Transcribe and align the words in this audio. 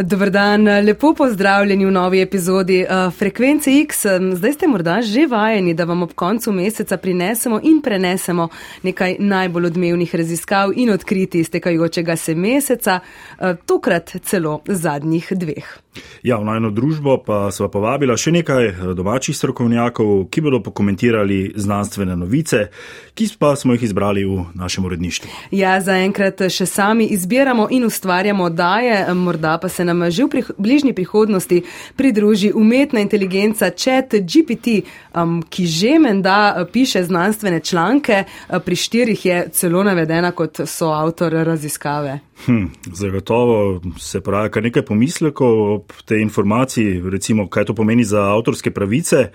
Dobr 0.00 0.30
dan, 0.30 0.64
lepo 0.64 1.14
pozdravljeni 1.14 1.86
v 1.86 1.90
novi 1.90 2.20
epizodi 2.20 2.78
uh, 2.80 3.12
Frekvence 3.12 3.70
X. 3.80 4.06
Zdaj 4.34 4.52
ste 4.52 4.68
morda 4.68 5.02
že 5.02 5.26
vajeni, 5.28 5.74
da 5.74 5.84
vam 5.84 6.02
ob 6.02 6.14
koncu 6.14 6.52
meseca 6.52 6.96
prinesemo 6.96 7.60
in 7.62 7.82
prenesemo 7.82 8.48
nekaj 8.82 9.16
najbolj 9.18 9.66
odmevnih 9.66 10.14
raziskav 10.14 10.72
in 10.76 10.90
odkriti 10.90 11.40
iztekajočega 11.40 12.16
se 12.16 12.34
meseca, 12.34 13.00
uh, 13.00 13.52
tokrat 13.66 14.16
celo 14.24 14.62
zadnjih 14.66 15.32
dveh. 15.36 15.82
Ja, 16.22 16.38
v 16.40 16.46
najno 16.48 16.70
družbo 16.72 17.18
pa 17.20 17.50
sva 17.52 17.68
povabila 17.68 18.14
še 18.16 18.32
nekaj 18.32 18.64
eh, 18.68 18.76
domačih 18.96 19.36
strokovnjakov, 19.36 20.28
ki 20.32 20.40
bodo 20.40 20.62
pokomentirali 20.64 21.52
znanstvene 21.60 22.16
novice, 22.16 22.68
ki 23.12 23.28
pa 23.38 23.52
smo 23.58 23.76
jih 23.76 23.84
izbrali 23.90 24.24
v 24.24 24.46
našem 24.56 24.86
uredništvu. 24.88 25.28
Ja, 25.52 25.76
zaenkrat 25.84 26.46
še 26.48 26.66
sami 26.66 27.10
izbiramo 27.12 27.68
in 27.70 27.84
ustvarjamo 27.84 28.48
daje, 28.48 29.02
morda 29.14 29.58
pa 29.60 29.68
se 29.68 29.81
nam 29.84 30.10
že 30.10 30.24
v 30.24 30.28
prih 30.28 30.50
bližnji 30.58 30.92
prihodnosti 30.92 31.62
pridruži 31.96 32.52
umetna 32.54 33.00
inteligenca 33.00 33.70
Chat 33.70 34.14
GPT, 34.14 34.82
um, 35.14 35.42
ki 35.42 35.66
že 35.66 35.98
menda 35.98 36.54
eh, 36.56 36.64
piše 36.72 37.04
znanstvene 37.04 37.60
članke, 37.60 38.24
eh, 38.24 38.58
pri 38.58 38.76
štirih 38.76 39.26
je 39.26 39.48
celo 39.52 39.82
navedena 39.82 40.30
kot 40.30 40.60
soavtor 40.66 41.32
raziskave. 41.32 42.31
Hm, 42.46 42.66
zagotovo 42.92 43.80
se 43.98 44.20
pravi, 44.20 44.50
kar 44.50 44.62
nekaj 44.62 44.82
pomislekov 44.82 45.60
ob 45.72 45.92
tej 46.04 46.22
informaciji, 46.22 47.02
recimo, 47.10 47.46
kaj 47.48 47.64
to 47.64 47.74
pomeni 47.74 48.04
za 48.04 48.22
avtorske 48.34 48.70
pravice. 48.70 49.16
E, 49.16 49.30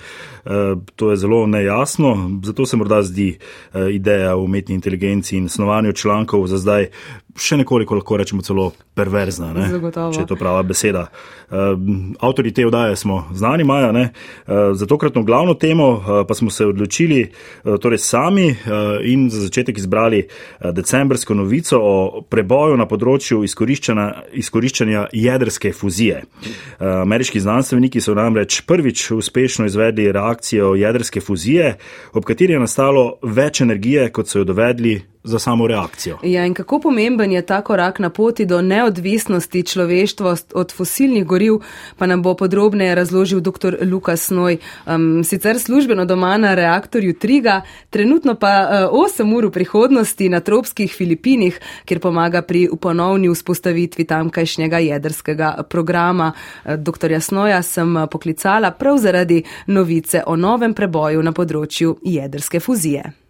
to 0.96 1.12
je 1.12 1.18
zelo 1.18 1.46
nejasno, 1.48 2.40
zato 2.44 2.66
se 2.66 2.78
morda 2.78 3.02
zdi 3.04 3.30
e, 3.74 3.92
ideja 3.92 4.36
o 4.36 4.44
umetni 4.44 4.76
inteligenci 4.76 5.38
in 5.38 5.50
snovanju 5.50 5.94
člankov 5.94 6.48
za 6.48 6.58
zdaj 6.58 6.90
še 7.38 7.60
nekoliko, 7.62 7.98
lahko 7.98 8.18
rečemo, 8.18 8.42
celo 8.42 8.72
perverzna, 8.98 9.52
če 9.54 10.24
je 10.24 10.28
to 10.30 10.38
prava 10.40 10.64
beseda. 10.66 11.08
Uh, 11.48 11.78
avtori 12.24 12.52
te 12.52 12.66
vdaje 12.66 12.98
smo 13.00 13.22
znani, 13.38 13.64
Maja, 13.68 13.92
uh, 13.94 14.74
za 14.76 14.88
tokratno 14.90 15.24
glavno 15.24 15.54
temo 15.54 15.90
uh, 15.94 16.02
pa 16.28 16.36
smo 16.36 16.50
se 16.50 16.66
odločili 16.66 17.22
uh, 17.24 17.78
torej 17.82 18.02
sami 18.04 18.50
uh, 18.52 18.98
in 19.06 19.30
za 19.30 19.46
začetek 19.46 19.78
izbrali 19.78 20.26
uh, 20.26 20.72
decembrsko 20.76 21.38
novico 21.38 21.80
o 21.80 21.96
preboju 22.30 22.78
na 22.78 22.88
področju 22.90 22.97
izkoriščanja, 23.44 24.08
izkoriščanja 24.34 25.08
jedrske 25.14 25.74
fuzije. 25.74 26.24
Uh, 26.44 27.02
ameriški 27.02 27.40
znanstveniki 27.40 28.02
so 28.02 28.16
namreč 28.18 28.62
prvič 28.62 29.12
uspešno 29.12 29.66
izvedli 29.66 30.12
reakcijo 30.12 30.76
jedrske 30.76 31.22
fuzije, 31.22 31.76
ob 32.14 32.26
kateri 32.26 32.54
je 32.54 32.60
nastalo 32.60 33.20
več 33.24 33.62
energije, 33.62 34.10
kot 34.12 34.28
so 34.28 34.42
jo 34.42 34.50
dovedli 34.54 35.02
za 35.28 35.40
samo 35.40 35.68
reakcijo. 35.68 36.18
Ja, 36.24 36.46
in 36.46 36.54
kako 36.54 36.80
pomemben 36.80 37.32
je 37.32 37.42
ta 37.46 37.62
korak 37.62 38.00
na 38.00 38.10
poti 38.10 38.46
do 38.46 38.62
neodvisnosti 38.62 39.64
človeštva 39.64 40.36
od 40.54 40.74
fosilnih 40.74 41.26
goriv, 41.26 41.60
pa 41.98 42.06
nam 42.06 42.22
bo 42.22 42.34
podrobneje 42.34 42.96
razložil 42.96 43.40
dr. 43.40 43.78
Lukas 43.92 44.30
Noj. 44.30 44.58
Um, 44.86 45.24
sicer 45.24 45.60
službeno 45.60 46.06
doma 46.06 46.38
na 46.38 46.56
reaktorju 46.56 47.14
Triga, 47.14 47.62
trenutno 47.90 48.36
pa 48.36 48.88
uh, 48.92 49.00
8 49.20 49.36
ur 49.38 49.46
v 49.46 49.52
prihodnosti 49.52 50.30
na 50.30 50.40
tropskih 50.40 50.94
Filipinih, 50.94 51.60
kjer 51.86 52.00
pomaga 52.00 52.42
pri 52.42 52.70
ponovni 52.82 53.30
vzpostavitvi 53.30 54.04
tamkajšnjega 54.04 54.78
jedrskega 54.78 55.54
programa. 55.70 56.32
Uh, 56.66 56.74
dr. 56.76 57.12
Jasnoja 57.12 57.62
sem 57.62 57.96
poklicala 58.12 58.72
prav 58.72 58.98
zaradi 58.98 59.44
novice 59.68 60.24
o 60.26 60.36
novem 60.36 60.74
preboju 60.74 61.24
na 61.24 61.32
področju 61.32 61.98
jedrske 62.04 62.60
fuzije 62.60 63.27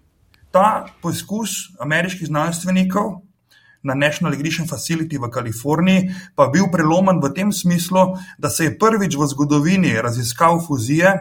ta 0.52 0.86
poskus 1.02 1.74
ameriških 1.80 2.28
znanstvenikov 2.28 3.22
na 3.84 3.94
National 3.94 4.34
Ignition 4.34 4.68
Facility 4.68 5.18
v 5.18 5.30
Kaliforniji 5.32 6.12
pa 6.36 6.50
bil 6.52 6.68
prelomen 6.72 7.22
v 7.24 7.32
tem 7.34 7.52
smislu, 7.54 8.18
da 8.38 8.50
se 8.50 8.68
je 8.68 8.78
prvič 8.80 9.16
v 9.16 9.28
zgodovini 9.28 9.96
raziskav 10.02 10.60
fuzije 10.68 11.14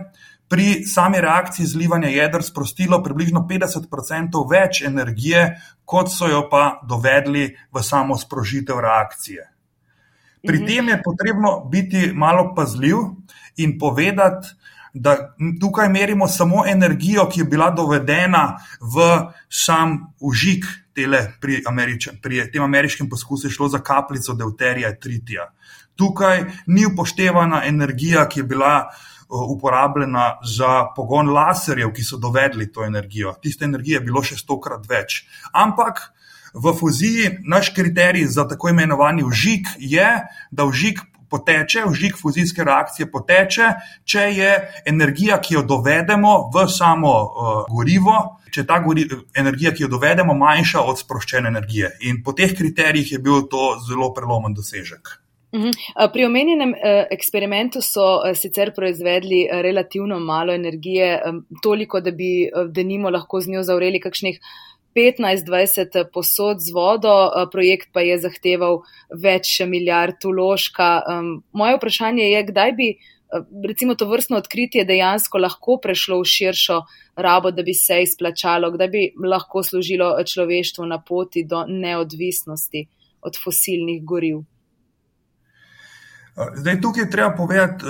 pri 0.48 0.86
sami 0.86 1.20
reakciji 1.20 1.66
zlivanja 1.66 2.08
jedr 2.08 2.42
sprostilo 2.42 3.02
približno 3.02 3.46
50% 3.50 4.42
več 4.50 4.82
energije, 4.86 5.58
kot 5.84 6.10
so 6.10 6.30
jo 6.30 6.46
pa 6.50 6.80
dovedli 6.86 7.50
v 7.72 7.82
samo 7.82 8.18
sprožitev 8.18 8.78
reakcije. 8.80 9.42
Pri 10.46 10.58
mhm. 10.58 10.66
tem 10.66 10.88
je 10.88 11.02
potrebno 11.02 11.50
biti 11.70 12.12
malo 12.14 12.52
pazljiv 12.54 12.96
in 13.56 13.78
povedati, 13.78 14.54
da 14.96 15.34
tukaj 15.60 15.88
merimo 15.88 16.28
samo 16.28 16.64
energijo, 16.66 17.28
ki 17.28 17.40
je 17.40 17.44
bila 17.44 17.70
dovedena 17.70 18.56
v 18.80 19.06
sam 19.48 19.98
užik 20.20 20.64
tele 20.94 21.20
pri, 21.40 21.62
Američan, 21.68 22.16
pri 22.22 22.46
tem 22.52 22.62
ameriškem 22.62 23.08
poskusu, 23.08 23.50
šlo 23.50 23.68
za 23.68 23.78
kapljico 23.78 24.34
deuterija 24.34 24.94
tritija. 25.00 25.50
Tukaj 25.96 26.44
ni 26.66 26.86
upoštevana 26.86 27.62
energija, 27.64 28.28
ki 28.28 28.40
je 28.40 28.44
bila 28.44 28.88
uporabljena 29.28 30.38
za 30.56 30.86
pogon 30.96 31.28
laserjev, 31.28 31.92
ki 31.92 32.04
so 32.04 32.16
dovedli 32.16 32.70
to 32.72 32.84
energijo. 32.84 33.34
Tiste 33.42 33.64
energije 33.64 33.96
je 34.00 34.06
bilo 34.08 34.22
še 34.22 34.38
stokrat 34.38 34.86
več. 34.88 35.24
Ampak 35.52 36.00
v 36.54 36.72
fuziji 36.78 37.32
naš 37.44 37.72
kriterij 37.76 38.26
za 38.32 38.46
tako 38.48 38.70
imenovani 38.72 39.24
užik 39.24 39.68
je, 39.78 40.08
da 40.50 40.64
užik 40.64 41.02
poteče, 41.30 41.84
vžig 41.90 42.16
fuzijske 42.20 42.64
reakcije 42.64 43.10
poteče, 43.10 43.72
če 44.04 44.24
je 44.36 44.50
energija, 44.86 45.40
ki 45.42 45.58
jo 45.58 45.62
dovedemo 45.66 46.36
v 46.54 46.66
samo 46.70 47.12
uh, 47.12 47.52
gorivo, 47.70 48.16
če 48.50 48.62
je 48.62 48.66
ta 48.66 48.80
gori, 48.84 49.06
energija, 49.36 49.74
ki 49.74 49.86
jo 49.86 49.92
dovedemo, 49.96 50.34
manjša 50.34 50.82
od 50.86 50.98
sproščene 51.02 51.52
energije. 51.52 51.92
In 52.08 52.22
po 52.24 52.34
teh 52.36 52.54
kriterijih 52.56 53.12
je 53.16 53.22
bil 53.22 53.46
to 53.50 53.76
zelo 53.88 54.12
prelomen 54.16 54.54
dosežek. 54.56 55.16
Mhm. 55.56 55.70
Pri 56.12 56.24
omenjenem 56.26 56.72
eksperimentu 57.10 57.80
so 57.80 58.18
sicer 58.34 58.72
proizvedli 58.76 59.46
relativno 59.62 60.18
malo 60.20 60.52
energije, 60.52 61.20
toliko, 61.62 62.00
da 62.00 62.10
bi 62.10 62.48
denimo 62.74 63.10
lahko 63.10 63.40
z 63.40 63.54
njo 63.54 63.62
zavreli 63.62 64.00
kakšnih 64.00 64.40
15-20 64.96 66.08
posod 66.12 66.60
z 66.60 66.72
vodo, 66.72 67.12
eh, 67.28 67.46
projekt 67.52 67.92
pa 67.92 68.00
je 68.00 68.18
zahteval 68.18 68.80
več 69.12 69.60
milijard 69.60 70.24
uložka. 70.24 71.02
Moje 71.52 71.76
vprašanje 71.76 72.24
je, 72.24 72.42
kdaj 72.50 72.72
bi 72.72 72.88
eh, 72.96 73.44
recimo 73.68 73.94
to 73.94 74.08
vrstno 74.08 74.40
odkritje 74.40 74.84
dejansko 74.88 75.38
lahko 75.38 75.78
prešlo 75.82 76.20
v 76.20 76.32
širšo 76.32 76.80
rabo, 77.16 77.50
da 77.50 77.62
bi 77.62 77.74
se 77.74 78.02
izplačalo, 78.02 78.72
kdaj 78.72 78.88
bi 78.88 79.06
lahko 79.24 79.62
služilo 79.62 80.16
človeštvu 80.24 80.86
na 80.86 81.02
poti 81.02 81.44
do 81.44 81.64
neodvisnosti 81.68 82.86
od 83.20 83.36
fosilnih 83.44 84.04
goriv. 84.04 84.44
Eh, 86.36 86.56
zdaj, 86.56 86.80
tukaj 86.80 87.02
je 87.02 87.10
treba 87.10 87.30
povedati 87.36 87.84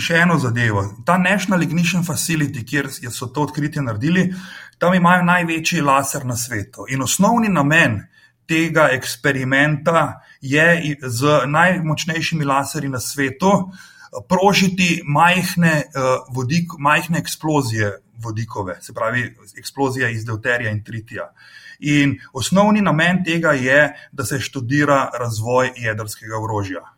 še 0.00 0.18
eno 0.20 0.36
zadevo. 0.38 0.82
Ta 1.06 1.16
National 1.18 1.62
Ignition 1.62 2.04
Facility, 2.04 2.64
kjer 2.64 2.90
so 3.10 3.26
to 3.26 3.46
odkritje 3.48 3.82
naredili, 3.82 4.26
tam 4.78 4.94
imajo 4.94 5.24
največji 5.24 5.80
laser 5.80 6.26
na 6.26 6.36
svetu. 6.36 6.86
In 6.88 7.02
osnovni 7.02 7.48
namen 7.48 8.00
tega 8.46 8.88
eksperimenta 8.92 10.20
je 10.40 10.96
z 11.02 11.40
najmočnejšimi 11.46 12.44
laserji 12.44 12.88
na 12.88 13.00
svetu 13.00 13.52
prožiti 14.28 15.02
majhne, 15.04 15.84
uh, 15.86 16.34
vodik, 16.34 16.78
majhne 16.78 17.18
eksplozije 17.18 17.92
vodikove, 18.16 18.78
se 18.80 18.94
pravi 18.94 19.34
eksplozija 19.58 20.08
iz 20.08 20.24
deuterija 20.24 20.70
in 20.70 20.84
tritija. 20.84 21.32
In 21.80 22.18
osnovni 22.32 22.80
namen 22.80 23.24
tega 23.24 23.52
je, 23.52 23.92
da 24.12 24.24
se 24.24 24.40
študira 24.40 25.10
razvoj 25.18 25.72
jedrskega 25.76 26.38
orožja. 26.40 26.95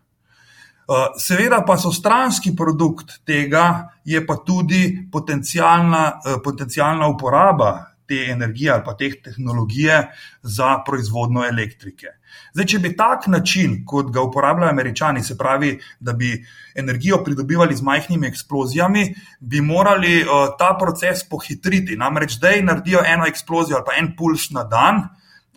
Eh, 0.89 1.19
seveda 1.21 1.61
pa 1.67 1.77
so 1.77 1.91
stranski 1.93 2.55
produkt 2.57 3.19
tega, 3.29 3.91
je 4.05 4.27
pa 4.27 4.39
tudi 4.47 5.09
potencijalna, 5.13 6.21
eh, 6.25 6.37
potencijalna 6.45 7.09
uporaba 7.09 7.85
te 8.09 8.15
energije 8.31 8.71
ali 8.73 8.83
pa 8.85 8.95
teh 8.97 9.13
tehnologije 9.25 9.99
za 10.43 10.79
proizvodno 10.87 11.45
elektrike. 11.45 12.07
Zdaj, 12.55 12.67
če 12.67 12.79
bi 12.79 12.97
tak 12.97 13.27
način, 13.27 13.83
kot 13.87 14.09
ga 14.13 14.23
uporabljajo 14.25 14.71
američani, 14.71 15.23
se 15.23 15.37
pravi, 15.39 15.79
da 16.01 16.13
bi 16.13 16.31
energijo 16.75 17.19
pridobivali 17.25 17.77
z 17.77 17.83
majhnimi 17.83 18.27
eksplozijami, 18.27 19.15
bi 19.41 19.61
morali 19.61 20.23
uh, 20.23 20.57
ta 20.59 20.77
proces 20.81 21.29
pohitriti. 21.29 21.97
Namreč 21.97 22.37
zdaj 22.37 22.63
naredijo 22.63 23.03
eno 23.05 23.27
eksplozijo 23.27 23.77
ali 23.77 23.85
pa 23.87 23.99
en 23.99 24.15
puls 24.17 24.51
na 24.51 24.65
dan, 24.65 25.03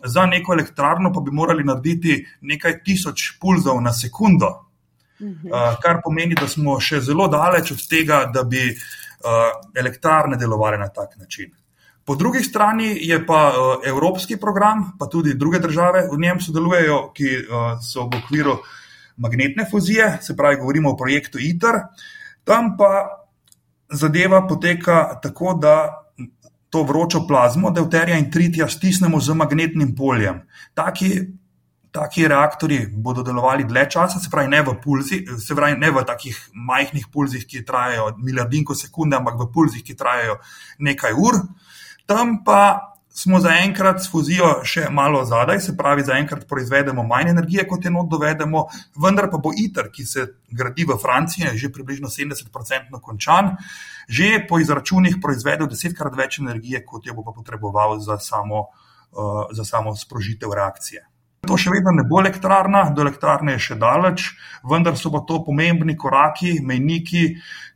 za 0.04 0.26
neko 0.26 0.52
elektrarno 0.52 1.12
pa 1.12 1.20
bi 1.20 1.30
morali 1.30 1.64
narediti 1.64 2.26
nekaj 2.40 2.82
tisoč 2.84 3.38
pulzov 3.40 3.80
na 3.80 3.92
sekundo. 3.92 4.71
Uh, 5.22 5.74
kar 5.82 6.00
pomeni, 6.04 6.34
da 6.34 6.48
smo 6.48 6.80
še 6.80 7.00
zelo 7.00 7.28
daleč 7.30 7.72
od 7.72 7.82
tega, 7.88 8.24
da 8.34 8.42
bi 8.42 8.64
uh, 8.68 9.50
elektrarne 9.78 10.36
delovale 10.36 10.78
na 10.78 10.88
tak 10.88 11.16
način. 11.16 11.52
Po 12.04 12.16
drugi 12.18 12.42
strani 12.42 12.96
je 13.06 13.20
pa 13.26 13.42
uh, 13.54 13.86
evropski 13.86 14.36
program, 14.36 14.92
pa 14.98 15.06
tudi 15.06 15.34
druge 15.38 15.58
države 15.62 16.08
v 16.10 16.18
njem 16.18 16.40
sodelujejo, 16.40 17.00
ki 17.14 17.34
uh, 17.38 17.66
so 17.82 18.08
v 18.10 18.22
okviru 18.24 18.58
magnetne 19.22 19.66
fuzije, 19.70 20.18
se 20.22 20.36
pravi, 20.36 20.58
govorimo 20.58 20.90
o 20.90 20.96
projektu 20.96 21.38
ITER. 21.38 21.84
Tam 22.44 22.74
pa 22.76 23.22
zadeva 23.92 24.46
poteka 24.48 25.20
tako, 25.22 25.54
da 25.54 26.02
to 26.72 26.82
vročo 26.82 27.26
plazmo, 27.28 27.70
deuterija 27.70 28.18
in 28.18 28.30
tritija, 28.30 28.68
stisnemo 28.68 29.20
z 29.20 29.34
magnetnim 29.36 29.94
poljem. 29.96 30.40
Taki 30.74 31.10
taki 31.92 32.28
reaktori 32.28 32.86
bodo 32.88 33.22
delovali 33.22 33.64
dlje 33.68 33.84
časa, 33.90 34.20
se 34.20 34.30
pravi, 34.32 34.48
ne 34.48 34.62
v 34.62 34.74
pulzih, 34.80 35.28
se 35.38 35.54
pravi, 35.54 35.76
ne 35.78 35.90
v 35.92 36.04
takih 36.08 36.38
majhnih 36.54 37.10
pulzih, 37.12 37.44
ki 37.46 37.66
trajajo 37.68 38.14
milijardinko 38.18 38.74
sekunde, 38.74 39.18
ampak 39.20 39.36
v 39.40 39.50
pulzih, 39.52 39.84
ki 39.84 39.96
trajajo 39.96 40.38
nekaj 40.80 41.12
ur. 41.12 41.42
Tam 42.08 42.40
pa 42.44 42.92
smo 43.12 43.40
zaenkrat 43.44 44.00
s 44.00 44.08
fuzijo 44.08 44.48
še 44.64 44.86
malo 44.90 45.20
zadaj, 45.28 45.60
se 45.60 45.74
pravi, 45.76 46.04
zaenkrat 46.08 46.46
proizvedemo 46.48 47.04
manj 47.04 47.34
energije, 47.34 47.66
kot 47.68 47.84
je 47.84 47.92
not 47.92 48.08
dovedemo, 48.08 48.64
vendar 49.04 49.28
pa 49.30 49.36
bo 49.36 49.52
ITER, 49.52 49.92
ki 49.92 50.06
se 50.08 50.26
gradi 50.48 50.88
v 50.88 50.96
Franciji, 51.00 51.52
že 51.60 51.68
približno 51.72 52.08
70% 52.08 53.00
končan, 53.04 53.52
že 54.08 54.38
po 54.48 54.62
izračunih 54.64 55.20
proizvedel 55.20 55.68
desetkrat 55.68 56.16
več 56.16 56.40
energije, 56.40 56.80
kot 56.88 57.06
jo 57.06 57.20
bo 57.20 57.28
pa 57.28 57.36
potreboval 57.36 57.98
za 58.00 58.16
samo, 58.16 58.70
uh, 59.12 59.44
za 59.52 59.68
samo 59.68 59.92
sprožitev 59.92 60.56
reakcije. 60.56 61.11
To 61.42 61.56
še 61.58 61.72
vedno 61.74 61.90
ne 61.90 62.04
bo 62.06 62.20
elektrarna, 62.20 62.84
do 62.94 63.02
elektrarne 63.02 63.56
je 63.56 63.62
še 63.64 63.74
daleč, 63.74 64.28
vendar 64.62 64.94
so 64.94 65.10
pa 65.10 65.24
to 65.26 65.40
pomembni 65.42 65.96
koraki, 65.98 66.60
mejniki, 66.62 67.22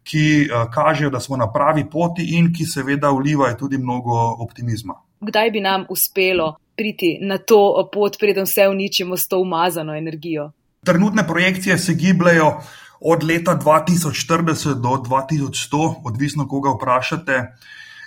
ki 0.07 0.23
uh, 0.47 0.69
kažejo, 0.71 1.11
da 1.11 1.19
smo 1.19 1.35
na 1.41 1.49
pravi 1.51 1.83
poti 1.91 2.29
in 2.39 2.53
ki 2.55 2.63
seveda 2.63 3.11
vlivajo 3.11 3.57
tudi 3.65 3.81
mnogo 3.83 4.15
optimizma. 4.45 4.95
Kdaj 5.27 5.51
bi 5.51 5.65
nam 5.65 5.89
uspelo 5.91 6.53
priti 6.79 7.17
na 7.19 7.41
to 7.43 7.59
pot, 7.91 8.21
preden 8.23 8.47
vse 8.47 8.69
uničimo 8.71 9.19
s 9.19 9.27
to 9.27 9.43
umazano 9.43 9.99
energijo? 9.99 10.53
Trenutne 10.87 11.27
projekcije 11.27 11.75
se 11.79 11.97
gibljajo 11.99 12.53
od 13.01 13.27
leta 13.27 13.59
2040 13.59 14.79
do 14.79 14.95
2100, 15.11 15.83
odvisno 16.07 16.47
koga 16.47 16.77
vprašate. 16.79 17.43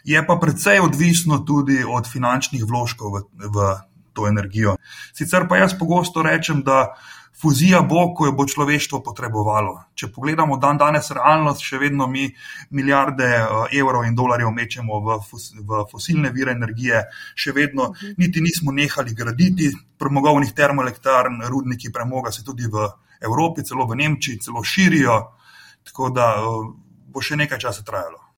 Je 0.07 0.23
pa 0.23 0.39
precej 0.39 0.79
odvisno 0.79 1.43
tudi 1.43 1.83
od 1.83 2.07
finančnih 2.07 2.63
vložkov 2.63 3.11
v, 3.11 3.23
v 3.43 3.69
to 4.19 4.27
energijo. 4.27 4.75
Sicer 5.15 5.47
pa 5.47 5.63
jaz 5.63 5.77
pogosto 5.79 6.23
rečem, 6.25 6.61
da 6.67 6.89
fuzija 7.41 7.81
bo, 7.81 8.01
ko 8.15 8.25
jo 8.27 8.33
bo 8.35 8.45
človeštvo 8.47 8.99
potrebovalo. 9.03 9.75
Če 9.95 10.09
pogledamo 10.11 10.57
dan 10.59 10.79
danes 10.79 11.11
realnost, 11.15 11.63
še 11.63 11.79
vedno 11.79 12.07
mi 12.11 12.27
milijarde 12.75 13.29
eh, 13.39 13.77
evrov 13.79 14.07
in 14.07 14.15
dolarjev 14.15 14.51
mečemo 14.55 14.99
v, 15.05 15.19
v 15.63 15.83
fosilne 15.91 16.33
vire 16.35 16.55
energije, 16.57 17.05
še 17.35 17.55
vedno 17.55 17.93
niti 18.19 18.43
nismo 18.43 18.75
nehali 18.75 19.15
graditi 19.15 19.71
premogovnih 19.99 20.51
termoelektrarn, 20.55 21.43
rudniki 21.47 21.93
premoga 21.95 22.31
se 22.35 22.43
tudi 22.43 22.67
v 22.67 22.89
Evropi, 23.23 23.63
celo 23.67 23.87
v 23.87 23.99
Nemčiji, 23.99 24.39
celo 24.43 24.63
širijo, 24.63 25.19
tako 25.87 26.11
da 26.15 26.33
eh, 26.35 26.73
bo 27.09 27.23
še 27.23 27.39
nekaj 27.39 27.67
časa 27.67 27.87
trajalo. 27.87 28.28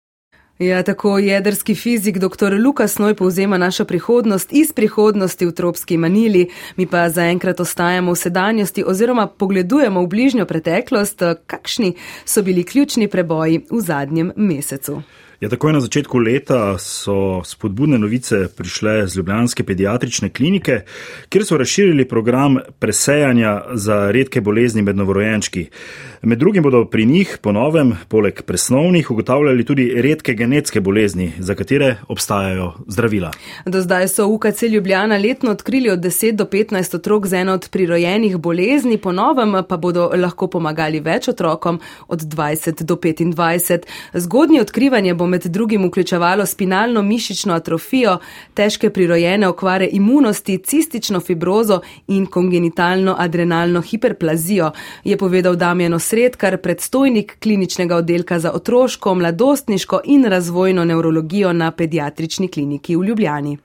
Ja, 0.59 0.83
tako 0.83 1.18
jedrski 1.18 1.75
fizik 1.75 2.18
dr. 2.18 2.53
Lukas 2.65 2.98
Noj 2.98 3.15
povzema 3.15 3.57
našo 3.57 3.86
prihodnost 3.86 4.53
iz 4.53 4.74
prihodnosti 4.74 5.45
v 5.45 5.51
tropski 5.51 5.98
manili, 5.98 6.50
mi 6.77 6.86
pa 6.86 7.09
zaenkrat 7.09 7.59
ostajamo 7.59 8.12
v 8.12 8.15
sedanjosti 8.15 8.83
oziroma 8.88 9.27
pogledujemo 9.27 10.01
v 10.01 10.07
bližnjo 10.07 10.45
preteklost, 10.45 11.24
kakšni 11.48 11.95
so 12.25 12.42
bili 12.42 12.63
ključni 12.63 13.07
preboji 13.07 13.65
v 13.71 13.81
zadnjem 13.81 14.31
mesecu. 14.36 15.01
Ja, 15.41 15.49
takoj 15.49 15.73
na 15.73 15.79
začetku 15.81 16.19
leta 16.21 16.77
so 16.77 17.41
spodbudne 17.41 17.97
novice 17.97 18.43
prišle 18.57 19.07
z 19.07 19.17
Ljubljanske 19.17 19.63
pediatrične 19.65 20.29
klinike, 20.29 20.83
kjer 21.29 21.45
so 21.45 21.57
razširili 21.57 22.05
program 22.05 22.59
presejanja 22.79 23.61
za 23.73 24.11
redke 24.11 24.41
bolezni 24.41 24.81
med 24.85 24.95
novorojenčki. 25.01 25.65
Med 26.21 26.38
drugim 26.38 26.63
bodo 26.63 26.83
pri 26.85 27.05
njih 27.05 27.38
po 27.41 27.51
novem, 27.51 27.95
poleg 28.07 28.41
presnovnih, 28.41 29.11
ugotavljali 29.11 29.65
tudi 29.65 29.88
redke 30.01 30.33
genetske 30.33 30.81
bolezni, 30.81 31.31
za 31.39 31.55
katere 31.55 31.95
obstajajo 32.07 32.73
zdravila. 32.88 33.31
Do 33.65 33.81
zdaj 33.81 34.07
so 34.07 34.27
UKC 34.27 34.61
Ljubljana 34.61 35.17
letno 35.17 35.51
odkrili 35.51 35.89
od 35.89 35.99
10 35.99 36.31
do 36.31 36.45
15 36.45 36.95
otrok 36.95 37.27
z 37.27 37.33
eno 37.33 37.53
od 37.53 37.69
prirojenih 37.69 38.38
bolezni, 38.38 38.97
po 38.97 39.11
novem 39.11 39.63
pa 39.69 39.77
bodo 39.77 40.11
lahko 40.15 40.47
pomagali 40.47 40.99
več 40.99 41.27
otrokom 41.27 41.79
od 42.07 42.21
20 42.21 42.83
do 42.83 42.95
25. 42.95 43.79
Zgodnje 44.13 44.61
odkrivanje 44.61 45.13
bo 45.13 45.30
med 45.31 45.45
drugim 45.45 45.87
vključevalo 45.87 46.45
spinalno 46.45 47.01
mišično 47.01 47.53
atrofijo, 47.53 48.17
težke 48.53 48.89
prirojene 48.89 49.47
okvare 49.47 49.87
imunosti, 49.91 50.57
cistično 50.57 51.19
fibrozo 51.19 51.79
in 52.07 52.25
kongenitalno 52.25 53.15
adrenalno 53.19 53.81
hiperplazijo, 53.81 54.71
je 55.03 55.17
povedal 55.17 55.55
Damjeno 55.55 55.99
Sredkar, 55.99 56.57
predstojnik 56.57 57.37
kliničnega 57.39 57.95
oddelka 57.95 58.39
za 58.39 58.51
otroško, 58.51 59.15
mladostniško 59.15 60.01
in 60.05 60.25
razvojno 60.25 60.85
neurologijo 60.85 61.53
na 61.53 61.71
pediatrični 61.71 62.47
kliniki 62.47 62.95
v 62.95 63.03
Ljubljani. 63.03 63.57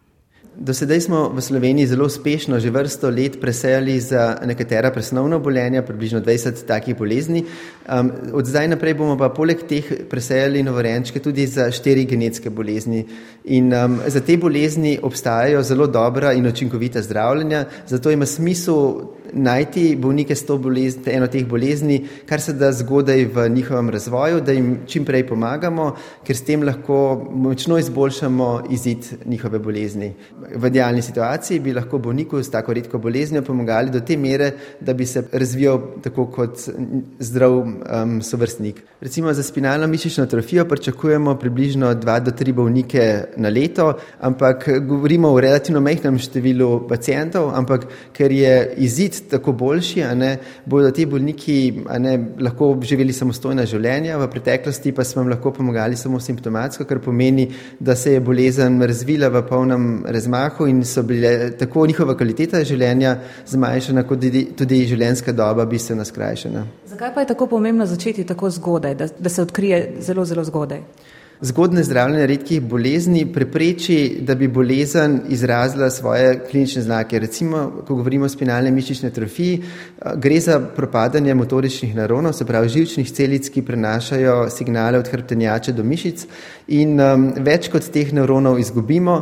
Do 0.56 0.72
sedaj 0.72 1.00
smo 1.04 1.28
v 1.36 1.42
Sloveniji 1.44 1.86
zelo 1.86 2.06
uspešno 2.08 2.56
že 2.56 2.72
vrsto 2.72 3.10
let 3.12 3.36
presejali 3.40 4.00
za 4.00 4.40
nekatera 4.40 4.88
presnovna 4.90 5.36
obolenja, 5.36 5.82
približno 5.84 6.20
20 6.24 6.64
takih 6.64 6.96
bolezni. 6.96 7.44
Um, 7.84 8.10
od 8.32 8.46
zdaj 8.48 8.68
naprej 8.72 8.94
bomo 8.96 9.18
pa 9.20 9.28
poleg 9.28 9.66
teh 9.68 10.08
presejali 10.08 10.64
novorenčke 10.64 11.20
tudi 11.20 11.44
za 11.46 11.68
štiri 11.68 12.06
genetske 12.08 12.50
bolezni. 12.50 13.04
In 13.52 13.68
um, 13.68 14.00
za 14.08 14.20
te 14.24 14.38
bolezni 14.40 14.96
obstajajo 15.02 15.60
zelo 15.62 15.86
dobra 15.86 16.32
in 16.32 16.46
učinkovita 16.46 17.02
zdravljenja, 17.02 17.64
zato 17.86 18.10
ima 18.10 18.26
smisel 18.26 19.12
najti 19.32 19.96
bolnike 20.00 20.34
s 20.34 20.46
to 20.46 20.58
bolezni, 20.58 21.02
eno 21.12 21.26
teh 21.26 21.44
bolezni, 21.46 22.06
kar 22.26 22.40
se 22.40 22.52
da 22.52 22.72
zgodaj 22.72 23.24
v 23.34 23.48
njihovem 23.48 23.90
razvoju, 23.90 24.40
da 24.40 24.52
jim 24.52 24.78
čim 24.86 25.04
prej 25.04 25.26
pomagamo, 25.28 25.92
ker 26.24 26.36
s 26.36 26.44
tem 26.48 26.62
lahko 26.62 27.28
močno 27.34 27.78
izboljšamo 27.78 28.62
izid 28.70 29.04
njihove 29.26 29.58
bolezni. 29.58 30.14
V 30.54 30.66
idealni 30.66 31.02
situaciji 31.02 31.60
bi 31.60 31.72
lahko 31.74 31.98
bolniku 31.98 32.38
s 32.42 32.50
tako 32.50 32.72
redko 32.72 32.98
boleznijo 32.98 33.42
pomagali 33.42 33.90
do 33.90 34.00
te 34.00 34.16
mere, 34.16 34.52
da 34.80 34.94
bi 34.94 35.06
se 35.06 35.24
razvijal 35.32 35.80
tako 36.02 36.26
kot 36.30 36.60
zdrav 37.18 37.52
um, 37.52 38.22
sovrstnik. 38.22 38.82
Recimo 39.00 39.32
za 39.32 39.42
spinalno 39.42 39.86
mišično 39.86 40.24
atrofijo 40.24 40.64
pričakujemo 40.64 41.34
približno 41.34 41.94
2 41.94 42.20
do 42.20 42.30
3 42.30 42.52
bolnike 42.52 43.24
na 43.36 43.48
leto, 43.48 43.92
ampak 44.20 44.68
govorimo 44.86 45.32
o 45.32 45.40
relativno 45.40 45.80
majhnem 45.80 46.18
številu 46.18 46.86
pacijentov, 46.88 47.50
ampak 47.54 47.88
ker 48.12 48.32
je 48.32 48.54
izid 48.76 49.20
tako 49.30 49.52
boljši, 49.52 50.04
ne, 50.14 50.36
bodo 50.64 50.90
ti 50.90 51.06
bolniki 51.06 51.58
ne, 51.98 52.16
lahko 52.40 52.70
živeli 52.82 53.12
samostojna 53.12 53.66
življenja, 53.66 54.18
v 54.18 54.30
preteklosti 54.30 54.94
pa 54.94 55.04
smo 55.04 55.22
jim 55.22 55.34
lahko 55.34 55.52
pomagali 55.52 55.96
samo 55.96 56.20
simptomatsko, 56.20 56.86
kar 56.86 57.02
pomeni, 57.02 57.50
da 57.80 57.96
se 57.96 58.12
je 58.12 58.20
bolezen 58.20 58.78
razvila 58.82 59.28
v 59.28 59.42
polnem 59.48 59.90
razmahu 60.06 60.35
in 60.68 60.84
so 60.84 61.02
bile 61.02 61.50
tako 61.58 61.86
njihova 61.86 62.16
kvaliteta 62.16 62.64
življenja 62.64 63.16
zmanjšana, 63.46 64.06
kot 64.06 64.24
tudi 64.56 64.84
življenjska 64.86 65.32
doba 65.32 65.66
bistveno 65.66 66.04
skrajšana. 66.04 66.66
Zakaj 66.86 67.14
pa 67.14 67.20
je 67.20 67.32
tako 67.34 67.46
pomembno 67.46 67.86
začeti 67.86 68.24
tako 68.24 68.50
zgodaj, 68.50 68.94
da, 68.94 69.08
da 69.18 69.28
se 69.28 69.42
odkrije 69.42 69.82
zelo, 70.00 70.24
zelo 70.24 70.44
zgodaj? 70.44 70.82
Zgodne 71.40 71.82
zdravljenje 71.84 72.26
redkih 72.26 72.62
bolezni 72.62 73.26
prepreči, 73.32 74.18
da 74.24 74.34
bi 74.34 74.48
bolezen 74.48 75.18
izrazila 75.28 75.90
svoje 75.90 76.38
klinične 76.50 76.82
znake. 76.82 77.18
Recimo, 77.18 77.82
ko 77.86 77.94
govorimo 77.94 78.24
o 78.24 78.28
spinalni 78.28 78.70
mišični 78.70 79.08
atrofiji, 79.08 79.62
gre 80.16 80.40
za 80.40 80.60
propadanje 80.60 81.34
motoričnih 81.34 81.94
neuronov, 81.96 82.32
se 82.32 82.46
pravi 82.46 82.68
žilčnih 82.68 83.12
celic, 83.12 83.50
ki 83.52 83.62
prenašajo 83.62 84.48
signale 84.50 84.98
od 84.98 85.10
hrbtenjače 85.12 85.72
do 85.72 85.84
mišic 85.84 86.24
in 86.68 87.00
um, 87.00 87.28
več 87.36 87.68
kot 87.68 87.84
teh 87.92 88.14
neuronov 88.16 88.58
izgubimo, 88.58 89.18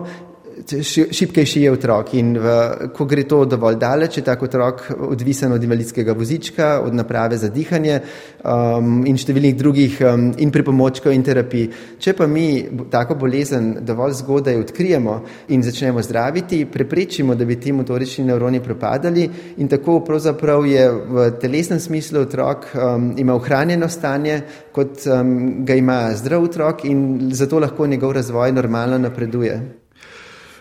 šipkejši 1.11 1.63
je 1.63 1.73
otrok 1.73 2.15
in 2.15 2.35
v, 2.39 2.55
ko 2.95 3.05
gre 3.09 3.25
to 3.29 3.45
dovolj 3.45 3.77
daleč, 3.81 4.19
je 4.19 4.25
tak 4.25 4.43
otrok 4.43 4.85
odvisen 5.09 5.53
od 5.53 5.63
invalidskega 5.63 6.15
vozička, 6.15 6.81
od 6.85 6.95
naprave 6.95 7.39
za 7.39 7.49
dihanje 7.51 7.99
um, 8.45 9.03
in 9.07 9.19
številnih 9.19 9.57
drugih 9.59 9.99
um, 10.05 10.31
in 10.39 10.53
pripomočkov 10.55 11.15
in 11.15 11.25
terapij. 11.27 11.69
Če 11.99 12.15
pa 12.15 12.29
mi 12.31 12.65
tako 12.91 13.19
bolezen 13.19 13.85
dovolj 13.85 14.19
zgodaj 14.23 14.61
odkrijemo 14.63 15.19
in 15.55 15.63
začnemo 15.63 16.03
zdraviti, 16.03 16.65
preprečimo, 16.71 17.35
da 17.35 17.45
bi 17.45 17.59
ti 17.61 17.73
motorični 17.73 18.27
nevroni 18.31 18.63
propadali 18.63 19.29
in 19.59 19.69
tako 19.69 20.01
pravzaprav 20.07 20.67
je 20.67 20.89
v 20.91 21.31
telesnem 21.43 21.81
smislu 21.81 22.25
otrok 22.25 22.71
um, 22.75 23.13
ima 23.19 23.35
ohranjeno 23.35 23.89
stanje, 23.89 24.43
kot 24.73 25.07
um, 25.07 25.65
ga 25.67 25.75
ima 25.75 26.03
zdrav 26.15 26.47
otrok 26.47 26.85
in 26.85 27.31
zato 27.35 27.59
lahko 27.59 27.87
njegov 27.87 28.13
razvoj 28.13 28.53
normalno 28.53 28.99
napreduje. 28.99 29.84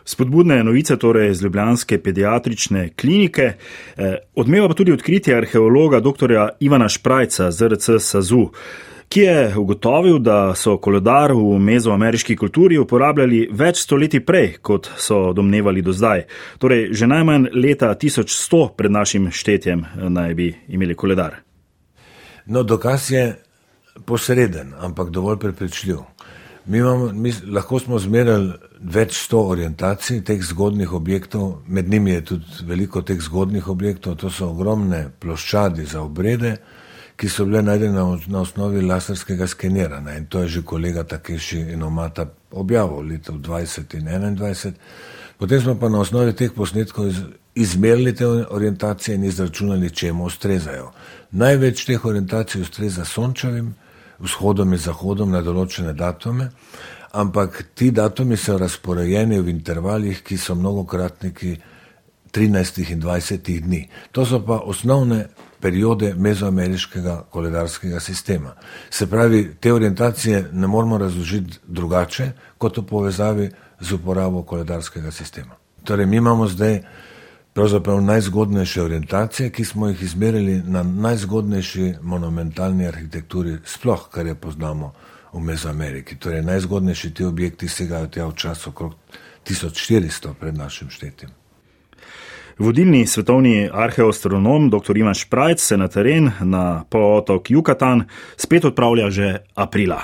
Spodbudne 0.06 0.64
novice 0.64 0.98
torej 0.98 1.32
iz 1.32 1.42
Ljubljanske 1.44 1.98
pediatrične 2.04 2.90
klinike, 2.90 3.54
eh, 3.98 4.16
odmeva 4.36 4.68
pa 4.68 4.74
tudi 4.74 4.92
odkritje 4.92 5.38
arheologa 5.38 6.00
dr. 6.00 6.32
Ivana 6.60 6.90
Šprajca 6.90 7.52
z 7.52 7.70
RC 7.70 8.00
Sazu, 8.00 8.50
ki 9.10 9.20
je 9.20 9.58
ugotovil, 9.58 10.20
da 10.20 10.56
so 10.56 10.78
koledar 10.78 11.32
v 11.32 11.60
mezoameriški 11.60 12.36
kulturi 12.36 12.78
uporabljali 12.78 13.48
več 13.52 13.84
stoletij 13.86 14.24
prej, 14.26 14.58
kot 14.62 14.90
so 14.98 15.34
domnevali 15.34 15.82
do 15.82 15.94
zdaj. 15.94 16.26
Torej, 16.60 16.88
že 16.94 17.08
najmanj 17.08 17.52
leta 17.54 17.94
1100 17.96 18.70
pred 18.78 18.92
našim 18.92 19.32
štetjem 19.32 19.86
eh, 19.86 20.10
naj 20.10 20.34
bi 20.34 20.54
imeli 20.68 20.96
koledar. 20.96 21.40
No, 22.46 22.64
dokaz 22.64 23.12
je 23.12 23.36
posreden, 24.06 24.74
ampak 24.80 25.10
dovolj 25.10 25.40
prepričljiv. 25.40 25.98
Mi, 26.66 26.78
imamo, 26.78 27.12
mi 27.14 27.34
lahko 27.52 27.80
smo 27.80 28.00
zmerali 28.00 28.54
več 28.80 29.18
sto 29.26 29.42
orientacij 29.52 30.22
teh 30.24 30.44
zgodnih 30.44 30.94
objektov, 30.94 31.58
med 31.68 31.90
njimi 31.90 32.12
je 32.12 32.26
tudi 32.26 32.64
veliko 32.68 33.02
teh 33.02 33.20
zgodnih 33.20 33.68
objektov, 33.68 34.16
to 34.16 34.30
so 34.30 34.48
ogromne 34.50 35.10
ploščadi 35.20 35.86
za 35.86 36.02
obrede, 36.02 36.56
ki 37.20 37.30
so 37.30 37.46
bile 37.46 37.62
najdene 37.62 38.00
na, 38.28 38.40
osnovi 38.40 38.82
laserskega 38.82 39.48
skeniranja 39.48 40.16
in 40.18 40.26
to 40.26 40.40
je 40.42 40.48
že 40.48 40.64
kolega 40.64 41.04
Takeši 41.04 41.60
in 41.76 41.84
Omata 41.84 42.26
objavil 42.52 43.12
leta 43.12 43.34
20 43.34 43.98
in 43.98 44.08
21. 44.08 44.74
Potem 45.38 45.62
smo 45.62 45.76
pa 45.80 45.90
na 45.90 46.00
osnovi 46.00 46.34
teh 46.34 46.52
posnetkov 46.56 47.08
iz, 47.08 47.22
izmerili 47.56 48.16
te 48.16 48.26
orientacije 48.28 49.16
in 49.16 49.24
izračunali, 49.24 49.90
čemu 49.90 50.26
ustrezajo. 50.26 50.92
Največ 51.32 51.86
teh 51.86 52.06
orientacij 52.06 52.62
ustreza 52.62 53.06
sončevim, 53.06 53.74
vzhodom 54.20 54.74
in 54.74 54.80
zahodom 54.80 55.32
na 55.32 55.42
določene 55.42 55.94
datume, 55.94 56.50
ampak 57.14 57.64
ti 57.76 57.92
datumi 57.92 58.38
so 58.38 58.58
razporejeni 58.58 59.40
v 59.40 59.50
intervalih, 59.50 60.24
ki 60.24 60.38
so 60.38 60.56
mnogokratniki 60.56 61.56
13 62.34 62.92
in 62.92 63.02
20 63.02 63.62
dni. 63.62 63.88
To 64.12 64.26
so 64.26 64.40
pa 64.46 64.58
osnovne 64.66 65.28
periode 65.62 66.14
mezoameriškega 66.18 67.24
koledarskega 67.30 68.00
sistema. 68.00 68.56
Se 68.90 69.08
pravi, 69.08 69.56
te 69.60 69.74
orientacije 69.74 70.50
ne 70.52 70.68
moramo 70.68 70.98
razložiti 70.98 71.60
drugače, 71.68 72.32
kot 72.58 72.78
v 72.78 72.86
povezavi 72.90 73.50
z 73.80 73.92
uporabo 73.92 74.44
koledarskega 74.44 75.12
sistema. 75.12 75.56
Torej, 75.84 76.06
mi 76.06 76.18
imamo 76.18 76.48
zdaj 76.48 76.82
pravzaprav 77.54 78.02
najzgodnejše 78.02 78.82
orientacije, 78.82 79.50
ki 79.50 79.66
smo 79.66 79.88
jih 79.88 80.02
izmerili 80.04 80.62
na 80.66 80.84
najzgodnejši 80.84 81.94
monumentalni 82.02 82.88
arhitekturi, 82.88 83.58
sploh 83.66 84.10
kar 84.10 84.26
je 84.26 84.36
poznamo 84.36 84.94
v 85.34 85.40
Mezoameriki. 85.40 86.16
Torej, 86.16 86.42
najzgodnejši 86.42 87.14
ti 87.14 87.26
objekti 87.26 87.68
segajo 87.68 88.08
tja 88.08 88.26
v 88.28 88.36
čas 88.36 88.68
okrog 88.68 88.94
1400 89.46 90.34
pred 90.40 90.58
našim 90.58 90.90
štetjem. 90.90 91.32
Vodilni 92.58 93.08
svetovni 93.08 93.70
arheoastronom 93.74 94.70
dr. 94.70 94.98
Ivan 94.98 95.14
Šprajc 95.14 95.62
se 95.62 95.78
na 95.78 95.88
teren 95.88 96.32
na 96.42 96.84
polotok 96.90 97.52
Jukatan 97.52 98.06
spet 98.38 98.66
odpravlja 98.66 99.10
že 99.10 99.38
aprila. 99.56 100.02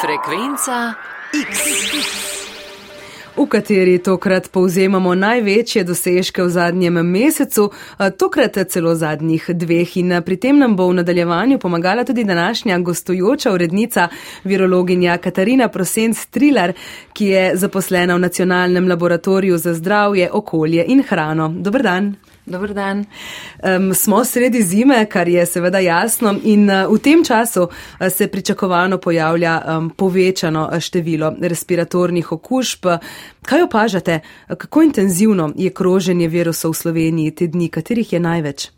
Frekvenca 0.00 0.94
X 1.34 2.37
v 3.38 3.46
kateri 3.46 3.98
tokrat 4.02 4.48
povzemamo 4.50 5.14
največje 5.14 5.84
dosežke 5.86 6.42
v 6.42 6.50
zadnjem 6.50 6.98
mesecu, 7.06 7.68
tokrat 8.18 8.58
celo 8.68 8.94
zadnjih 8.98 9.46
dveh. 9.54 9.96
In 10.02 10.16
pri 10.26 10.36
tem 10.36 10.58
nam 10.58 10.74
bo 10.76 10.88
v 10.90 10.98
nadaljevanju 10.98 11.58
pomagala 11.58 12.04
tudi 12.04 12.24
današnja 12.24 12.78
gostujoča 12.78 13.52
urednica, 13.52 14.08
virologinja 14.44 15.18
Katarina 15.18 15.68
Prosenc 15.68 16.26
Trilar, 16.30 16.72
ki 17.12 17.26
je 17.26 17.44
zaposlena 17.56 18.16
v 18.16 18.26
Nacionalnem 18.26 18.88
laboratoriju 18.88 19.58
za 19.58 19.74
zdravje, 19.74 20.30
okolje 20.32 20.84
in 20.88 21.02
hrano. 21.02 21.48
Dobr 21.48 21.82
dan. 21.82 22.27
Dobr 22.48 22.72
dan. 22.72 23.04
Um, 23.76 23.94
smo 23.94 24.24
sredi 24.24 24.62
zime, 24.62 25.06
kar 25.06 25.28
je 25.28 25.46
seveda 25.46 25.78
jasno, 25.78 26.34
in 26.42 26.70
uh, 26.70 26.88
v 26.88 26.98
tem 26.98 27.24
času 27.24 27.62
uh, 27.62 28.08
se 28.10 28.28
pričakovano 28.28 28.98
pojavlja 28.98 29.62
um, 29.66 29.90
povečano 29.90 30.70
število 30.80 31.34
respiratornih 31.40 32.32
okužb. 32.32 32.86
Kaj 33.42 33.62
opažate, 33.62 34.20
kako 34.48 34.82
intenzivno 34.82 35.52
je 35.56 35.70
kroženje 35.70 36.28
virusov 36.28 36.72
v 36.72 36.76
Sloveniji 36.76 37.30
te 37.30 37.46
dni, 37.46 37.68
katerih 37.68 38.12
je 38.12 38.20
največ? 38.20 38.77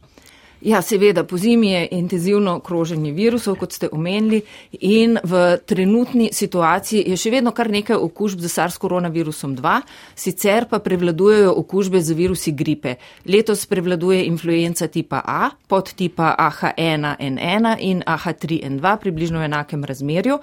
Ja, 0.60 0.82
seveda, 0.82 1.24
po 1.24 1.38
zimi 1.38 1.70
je 1.70 1.88
intenzivno 1.90 2.58
kroženje 2.60 3.12
virusov, 3.12 3.54
kot 3.56 3.72
ste 3.72 3.88
omenili, 3.92 4.42
in 4.84 5.16
v 5.24 5.56
trenutni 5.64 6.28
situaciji 6.36 7.06
je 7.08 7.16
še 7.16 7.30
vedno 7.32 7.54
kar 7.56 7.70
nekaj 7.72 7.96
okužb 7.96 8.42
z 8.44 8.50
SARS 8.52 8.76
koronavirusom 8.76 9.54
2, 9.56 9.76
sicer 10.20 10.66
pa 10.68 10.82
prevladujejo 10.84 11.54
okužbe 11.62 12.02
z 12.04 12.12
virusi 12.12 12.52
gripe. 12.52 12.98
Letos 13.24 13.64
prevladuje 13.64 14.26
influenca 14.28 14.84
tipa 14.92 15.22
A, 15.24 15.48
podtipa 15.48 16.34
AH1N1 16.36 17.80
in 17.80 18.04
AH3N2, 18.04 18.96
približno 19.00 19.40
v 19.40 19.48
enakem 19.48 19.88
razmerju. 19.88 20.36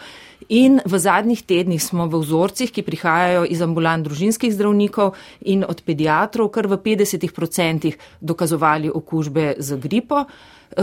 In 0.50 0.80
v 0.86 0.96
zadnjih 0.96 1.42
tednih 1.44 1.82
smo 1.84 2.08
v 2.08 2.22
vzorcih, 2.24 2.72
ki 2.72 2.82
prihajajo 2.82 3.44
iz 3.52 3.62
ambulant 3.62 4.06
družinskih 4.08 4.54
zdravnikov 4.56 5.14
in 5.44 5.66
od 5.68 5.82
pediatrov, 5.84 6.50
kar 6.56 6.72
v 6.72 6.80
50% 6.80 7.94
dokazovali 8.24 8.90
okužbe 8.90 9.60
z 9.60 9.76
gripo. 9.76 10.07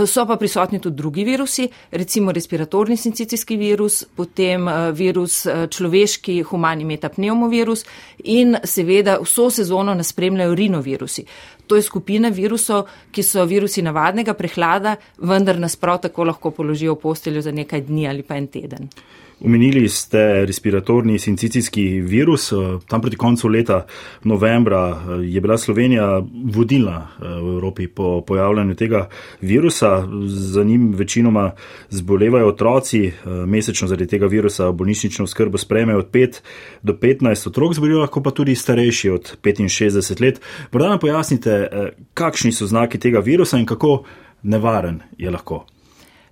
So 0.06 0.24
pa 0.26 0.36
prisotni 0.36 0.80
tudi 0.80 0.96
drugi 0.96 1.24
virusi, 1.24 1.68
recimo 1.90 2.32
respiratorni 2.32 2.96
sincicijski 2.96 3.56
virus, 3.56 4.04
potem 4.16 4.68
eh, 4.68 4.92
virus 4.92 5.46
eh, 5.46 5.66
človeški 5.70 6.40
humani 6.42 6.84
metapneumovirus 6.88 7.84
in 8.24 8.56
seveda 8.64 9.18
vso 9.22 9.50
sezono 9.50 9.94
nas 9.94 10.08
spremljajo 10.08 10.54
rinovirusi. 10.54 11.24
To 11.66 11.76
je 11.76 11.82
skupina 11.82 12.28
virusov, 12.28 12.88
ki 13.12 13.22
so 13.22 13.44
virusi 13.44 13.82
navadnega 13.82 14.34
prehlada, 14.34 14.96
vendar 15.18 15.60
nas 15.60 15.76
prav 15.76 16.00
tako 16.00 16.24
lahko 16.24 16.50
položijo 16.50 16.94
v 16.94 17.00
posteljo 17.04 17.42
za 17.42 17.52
nekaj 17.52 17.84
dni 17.84 18.08
ali 18.08 18.22
pa 18.22 18.40
en 18.40 18.46
teden. 18.46 18.88
Omenili 19.40 19.88
ste 19.88 20.46
respiratorni 20.46 21.18
sincicijski 21.18 22.00
virus. 22.00 22.52
Tam 22.88 23.00
proti 23.00 23.16
koncu 23.16 23.48
leta, 23.48 23.86
novembra, 24.24 25.02
je 25.22 25.40
bila 25.40 25.58
Slovenija 25.58 26.22
vodilna 26.44 26.96
eh, 26.96 27.24
v 27.24 27.54
Evropi 27.54 27.88
po 27.88 28.20
pojavljanju 28.20 28.74
tega 28.74 29.08
virusa. 29.40 30.08
Za 30.26 30.64
njim 30.64 30.94
večinoma 30.94 31.50
zbolevajo 31.90 32.48
otroci, 32.48 33.06
eh, 33.06 33.12
mesečno 33.46 33.88
zaradi 33.88 34.06
tega 34.06 34.26
virusa 34.26 34.72
bolnišnično 34.72 35.26
skrbo 35.26 35.58
sprejmejo 35.58 35.98
od 35.98 36.10
5 36.10 36.40
do 36.82 36.92
15 36.92 37.46
otrok, 37.46 37.74
zbolijo 37.74 37.98
lahko 37.98 38.22
pa 38.22 38.30
tudi 38.30 38.54
starejši 38.54 39.10
od 39.10 39.36
65 39.42 40.20
let. 40.20 40.40
Morda 40.72 40.88
nam 40.88 40.98
pojasnite, 40.98 41.50
eh, 41.50 41.90
kakšni 42.14 42.52
so 42.52 42.66
znaki 42.66 42.98
tega 42.98 43.18
virusa 43.18 43.58
in 43.58 43.66
kako 43.66 44.04
nevaren 44.42 45.00
je 45.18 45.30
lahko. 45.30 45.73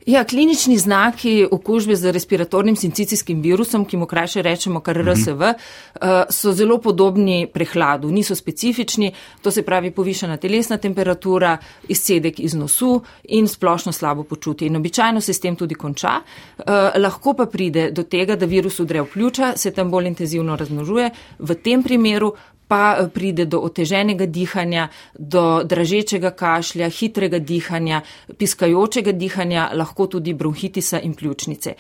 Ja, 0.06 0.25
klinični 0.25 0.78
znaki 0.78 1.47
okužbe 1.50 1.97
z 1.97 2.12
respiratornim 2.12 2.76
sincicijskim 2.76 3.42
virusom, 3.42 3.85
ki 3.85 3.97
mu 3.97 4.06
krajše 4.06 4.42
rečemo 4.42 4.80
kar 4.80 4.97
RSV, 4.97 5.30
mhm. 5.30 5.44
eh, 5.44 6.25
so 6.30 6.52
zelo 6.52 6.78
podobni 6.78 7.47
prehladu, 7.54 8.11
niso 8.11 8.35
specifični, 8.35 9.12
to 9.42 9.50
se 9.50 9.62
pravi 9.62 9.90
povišena 9.90 10.37
telesna 10.37 10.76
temperatura, 10.76 11.59
izcedek 11.88 12.40
iz 12.40 12.54
nosu 12.54 13.02
in 13.25 13.49
splošno 13.49 13.92
slabo 13.92 14.23
počutje. 14.23 14.66
In 14.66 14.76
običajno 14.76 15.21
se 15.21 15.32
s 15.32 15.40
tem 15.40 15.56
tudi 15.56 15.75
konča. 15.75 16.21
Eh, 16.59 16.64
lahko 16.99 17.35
pa 17.35 17.47
pride 17.47 17.90
do 17.90 18.02
tega, 18.02 18.37
da 18.37 18.47
virus 18.47 18.80
udre 18.80 19.02
v 19.02 19.06
pljuča, 19.12 19.52
se 19.56 19.71
tam 19.71 19.90
bolj 19.90 20.06
intenzivno 20.06 20.56
raznožuje. 20.56 21.11
V 21.38 21.54
tem 21.54 21.82
primeru 21.82 22.32
pa 22.73 22.97
eh, 22.97 23.09
pride 23.12 23.45
do 23.45 23.61
oteženega 23.61 24.25
dihanja, 24.26 24.88
do 25.12 25.61
dražečega 25.69 26.31
kašlja, 26.33 26.88
hitrega 26.88 27.37
dihanja, 27.38 28.00
piskajočega 28.38 29.12
dihanja, 29.12 29.69
lahko 29.76 30.09
tudi 30.09 30.33
bronhitisa 30.33 31.02
in 31.05 31.12
pljučnice. 31.12 31.75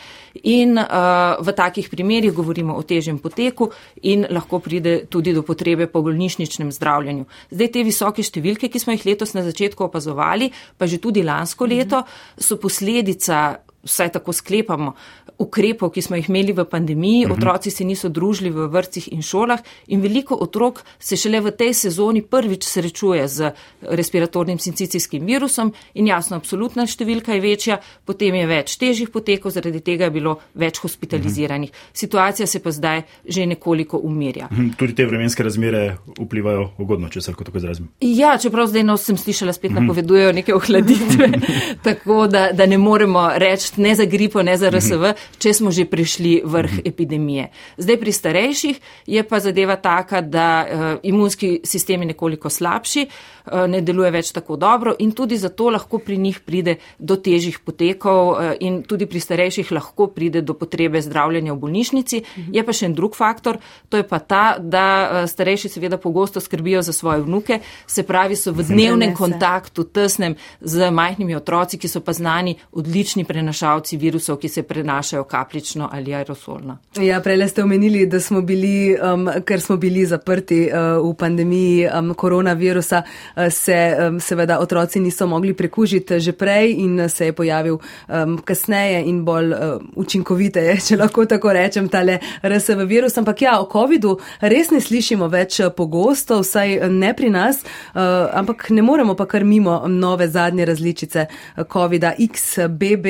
In 0.52 0.76
uh, 0.76 1.40
v 1.40 1.54
takih 1.56 1.88
primerjih 1.88 2.34
govorimo 2.36 2.76
o 2.76 2.82
težjem 2.84 3.18
poteku 3.22 3.70
in 4.02 4.26
lahko 4.28 4.60
pride 4.60 5.06
tudi 5.08 5.32
do 5.32 5.42
potrebe 5.46 5.86
po 5.86 6.02
bolnišničnem 6.04 6.72
zdravljanju. 6.72 7.24
Zdaj 7.50 7.72
te 7.72 7.84
visoke 7.86 8.24
številke, 8.26 8.68
ki 8.68 8.82
smo 8.82 8.96
jih 8.96 9.06
letos 9.12 9.32
na 9.38 9.46
začetku 9.46 9.88
opazovali, 9.88 10.50
pa 10.76 10.88
že 10.90 11.00
tudi 11.00 11.24
lansko 11.24 11.68
leto, 11.68 12.04
so 12.36 12.60
posledica 12.60 13.62
vsaj 13.82 14.12
tako 14.12 14.32
sklepamo, 14.32 14.92
ukrepov, 15.38 15.92
ki 15.94 16.02
smo 16.02 16.16
jih 16.16 16.28
imeli 16.28 16.52
v 16.52 16.64
pandemiji, 16.64 17.26
mhm. 17.26 17.32
otroci 17.32 17.70
se 17.70 17.84
niso 17.84 18.08
družili 18.08 18.50
v 18.50 18.68
vrtcih 18.72 19.08
in 19.12 19.22
šolah 19.22 19.60
in 19.86 20.00
veliko 20.00 20.36
otrok 20.40 20.82
se 20.98 21.16
šele 21.16 21.40
v 21.40 21.52
tej 21.56 21.74
sezoni 21.74 22.22
prvič 22.22 22.64
srečuje 22.64 23.28
z 23.28 23.52
respiratornim 23.82 24.58
sincicijskim 24.58 25.26
virusom 25.26 25.72
in 25.94 26.06
jasno, 26.06 26.36
absolutna 26.36 26.86
številka 26.86 27.34
je 27.36 27.40
večja, 27.40 27.78
potem 28.04 28.34
je 28.34 28.46
več 28.46 28.76
težjih 28.80 29.10
potekov, 29.10 29.52
zaradi 29.52 29.80
tega 29.80 30.08
je 30.08 30.14
bilo 30.14 30.38
več 30.54 30.80
hospitaliziranih. 30.82 31.70
Mhm. 31.70 31.90
Situacija 31.92 32.46
se 32.46 32.62
pa 32.62 32.70
zdaj 32.70 33.02
že 33.28 33.46
nekoliko 33.46 33.98
umirja. 33.98 34.48
Mhm. 34.50 34.74
Tudi 34.78 34.94
te 34.94 35.06
vremenske 35.06 35.42
razmere 35.42 35.98
vplivajo 36.18 36.70
ugodno, 36.78 37.08
če 37.08 37.20
se 37.20 37.30
lahko 37.30 37.44
tako 37.44 37.58
izrazim. 37.58 37.88
Ja, 38.00 38.36
čeprav 38.38 38.68
zdaj 38.70 38.84
no 38.86 38.96
sem 38.96 39.16
slišala, 39.16 39.52
spet 39.52 39.72
napovedujejo 39.76 40.32
neke 40.32 40.54
ohladitve, 40.54 41.28
tako 41.86 42.26
da, 42.26 42.48
da 42.52 42.66
ne 42.66 42.78
moremo 42.78 43.28
reči, 43.36 43.72
ne 43.82 43.94
za 43.94 44.04
gripo, 44.04 44.42
ne 44.42 44.56
za 44.56 44.70
RSV, 44.70 45.14
če 45.38 45.54
smo 45.54 45.70
že 45.70 45.84
prišli 45.84 46.42
vrh 46.44 46.80
epidemije. 46.84 47.50
Zdaj 47.76 47.96
pri 48.00 48.12
starejših 48.12 48.80
je 49.06 49.22
pa 49.22 49.40
zadeva 49.40 49.76
taka, 49.76 50.20
da 50.20 50.48
uh, 50.62 50.82
imunski 51.02 51.60
sistem 51.64 52.02
je 52.02 52.12
nekoliko 52.12 52.50
slabši, 52.50 53.06
uh, 53.06 53.66
ne 53.66 53.80
deluje 53.80 54.10
več 54.10 54.32
tako 54.32 54.56
dobro 54.56 54.94
in 54.98 55.12
tudi 55.12 55.36
zato 55.36 55.70
lahko 55.70 55.98
pri 55.98 56.16
njih 56.18 56.40
pride 56.40 56.76
do 56.98 57.16
težjih 57.16 57.58
potekov 57.64 58.30
uh, 58.30 58.52
in 58.60 58.82
tudi 58.82 59.06
pri 59.06 59.20
starejših 59.20 59.72
lahko 59.72 60.06
pride 60.06 60.42
do 60.42 60.54
potrebe 60.54 61.02
zdravljenja 61.02 61.52
v 61.52 61.58
bolnišnici. 61.58 62.22
Je 62.52 62.64
pa 62.64 62.72
še 62.72 62.86
en 62.86 62.94
drug 62.94 63.16
faktor, 63.16 63.58
to 63.88 64.00
je 64.00 64.06
pa 64.08 64.18
ta, 64.18 64.56
da 64.58 64.86
uh, 65.02 65.28
starejši 65.28 65.68
seveda 65.68 65.98
pogosto 66.00 66.40
skrbijo 66.40 66.82
za 66.82 66.92
svoje 66.92 67.22
vnuke, 67.22 67.60
se 67.86 68.02
pravi, 68.02 68.36
so 68.36 68.52
v 68.52 68.64
dnevnem 68.66 69.14
kontaktu, 69.16 69.84
tesnem 69.84 70.36
z 70.60 70.90
majhnimi 70.90 71.36
otroci, 71.36 71.78
ki 71.78 71.88
so 71.88 72.00
pa 72.00 72.12
znani 72.16 72.56
odlični 72.72 73.24
prenašalci 73.24 73.96
virusov, 73.96 74.40
ki 74.40 74.48
se 74.48 74.62
prenašajo 74.62 75.11
kaplično 75.28 75.88
ali 75.92 76.14
aerosolno. 76.14 76.78
Ja, 77.00 77.20
prej 77.20 77.48
ste 77.48 77.62
omenili, 77.64 78.06
da 78.06 78.20
smo 78.20 78.40
bili, 78.40 78.96
um, 78.96 79.28
ker 79.44 79.60
smo 79.60 79.76
bili 79.76 80.06
zaprti 80.06 80.68
uh, 80.72 81.10
v 81.10 81.14
pandemiji 81.18 81.88
um, 81.88 82.14
koronavirusa, 82.14 83.02
uh, 83.02 83.42
se 83.50 83.96
um, 84.08 84.20
seveda 84.20 84.58
otroci 84.58 85.00
niso 85.00 85.26
mogli 85.26 85.54
prekužiti 85.54 86.20
že 86.20 86.32
prej 86.32 86.72
in 86.78 87.08
se 87.08 87.26
je 87.26 87.32
pojavil 87.32 87.78
um, 88.08 88.38
kasneje 88.44 89.02
in 89.04 89.24
bolj 89.24 89.52
uh, 89.52 89.58
učinkovite, 89.96 90.76
če 90.86 90.96
lahko 90.96 91.26
tako 91.26 91.52
rečem, 91.52 91.88
tale 91.88 92.18
RSV 92.42 92.86
virus. 92.86 93.18
Ampak 93.18 93.42
ja, 93.42 93.60
o 93.60 93.68
COVID-u 93.72 94.16
res 94.40 94.70
ne 94.70 94.80
slišimo 94.80 95.28
več 95.28 95.60
pogosto, 95.76 96.40
vsaj 96.42 96.88
ne 96.90 97.14
pri 97.16 97.30
nas, 97.30 97.62
uh, 97.62 98.30
ampak 98.32 98.70
ne 98.70 98.82
moremo 98.82 99.16
pa 99.16 99.26
kar 99.26 99.44
mimo 99.44 99.82
nove 99.88 100.28
zadnje 100.28 100.64
različice 100.64 101.26
COVID-a 101.72 102.12
XBB 102.18 103.06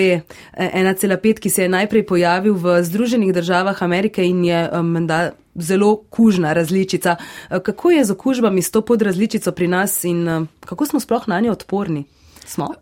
1,5, 0.59 1.41
ki 1.41 1.51
se 1.51 1.63
je 1.63 1.69
najprej 1.69 1.92
pojavil 2.01 2.57
v 2.57 2.81
Združenih 2.81 3.33
državah 3.37 3.77
Amerike 3.85 4.25
in 4.25 4.45
je 4.45 4.69
menda. 4.83 5.37
Zelo 5.53 5.99
kužna 6.09 6.55
različica. 6.57 7.17
Kako 7.49 7.91
je 7.91 8.05
z 8.05 8.11
okužbami 8.11 8.63
s 8.63 8.71
to 8.73 8.81
podrazličico 8.81 9.53
pri 9.53 9.69
nas 9.69 10.05
in 10.05 10.49
kako 10.65 10.87
smo 10.87 11.01
sploh 11.01 11.29
na 11.29 11.41
njo 11.45 11.53
odporni? 11.53 12.07
Smo? 12.47 12.73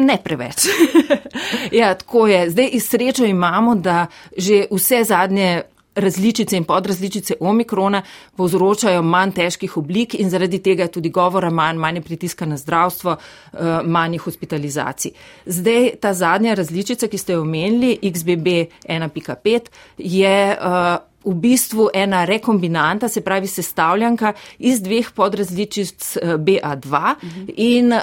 Ne 0.00 0.16
preveč. 0.24 0.64
ja, 1.80 1.94
tako 1.94 2.26
je. 2.26 2.50
Zdaj 2.50 2.68
iz 2.72 2.88
srečo 2.88 3.24
imamo, 3.24 3.74
da 3.74 4.06
že 4.36 4.64
vse 4.70 5.04
zadnje 5.04 5.62
različice 5.94 6.56
in 6.56 6.64
podrazličice 6.64 7.34
omikrona 7.40 8.02
povzročajo 8.36 9.02
manj 9.02 9.32
težkih 9.32 9.76
oblik 9.76 10.14
in 10.14 10.30
zaradi 10.30 10.58
tega 10.62 10.82
je 10.82 10.92
tudi 10.98 11.10
govora 11.10 11.50
manj, 11.50 11.78
manj 11.78 12.02
pritiska 12.02 12.46
na 12.46 12.56
zdravstvo, 12.56 13.16
eh, 13.16 13.80
manj 13.84 14.18
hospitalizacij. 14.18 15.12
Zdaj 15.46 15.90
ta 16.00 16.14
zadnja 16.14 16.54
različica, 16.54 17.08
ki 17.08 17.18
ste 17.18 17.32
jo 17.32 17.40
omenili, 17.40 17.98
XBB 18.02 18.46
1.5, 18.88 19.60
je 19.98 20.56
uh, 20.60 21.13
v 21.24 21.34
bistvu 21.34 21.88
ena 21.94 22.24
rekombinanta, 22.24 23.08
se 23.08 23.20
pravi 23.20 23.46
sestavljanka 23.46 24.32
iz 24.58 24.80
dveh 24.82 25.10
podrazličic 25.14 26.16
eh, 26.16 26.36
BA2 26.36 27.14
in 27.56 27.92
uh, 27.92 28.00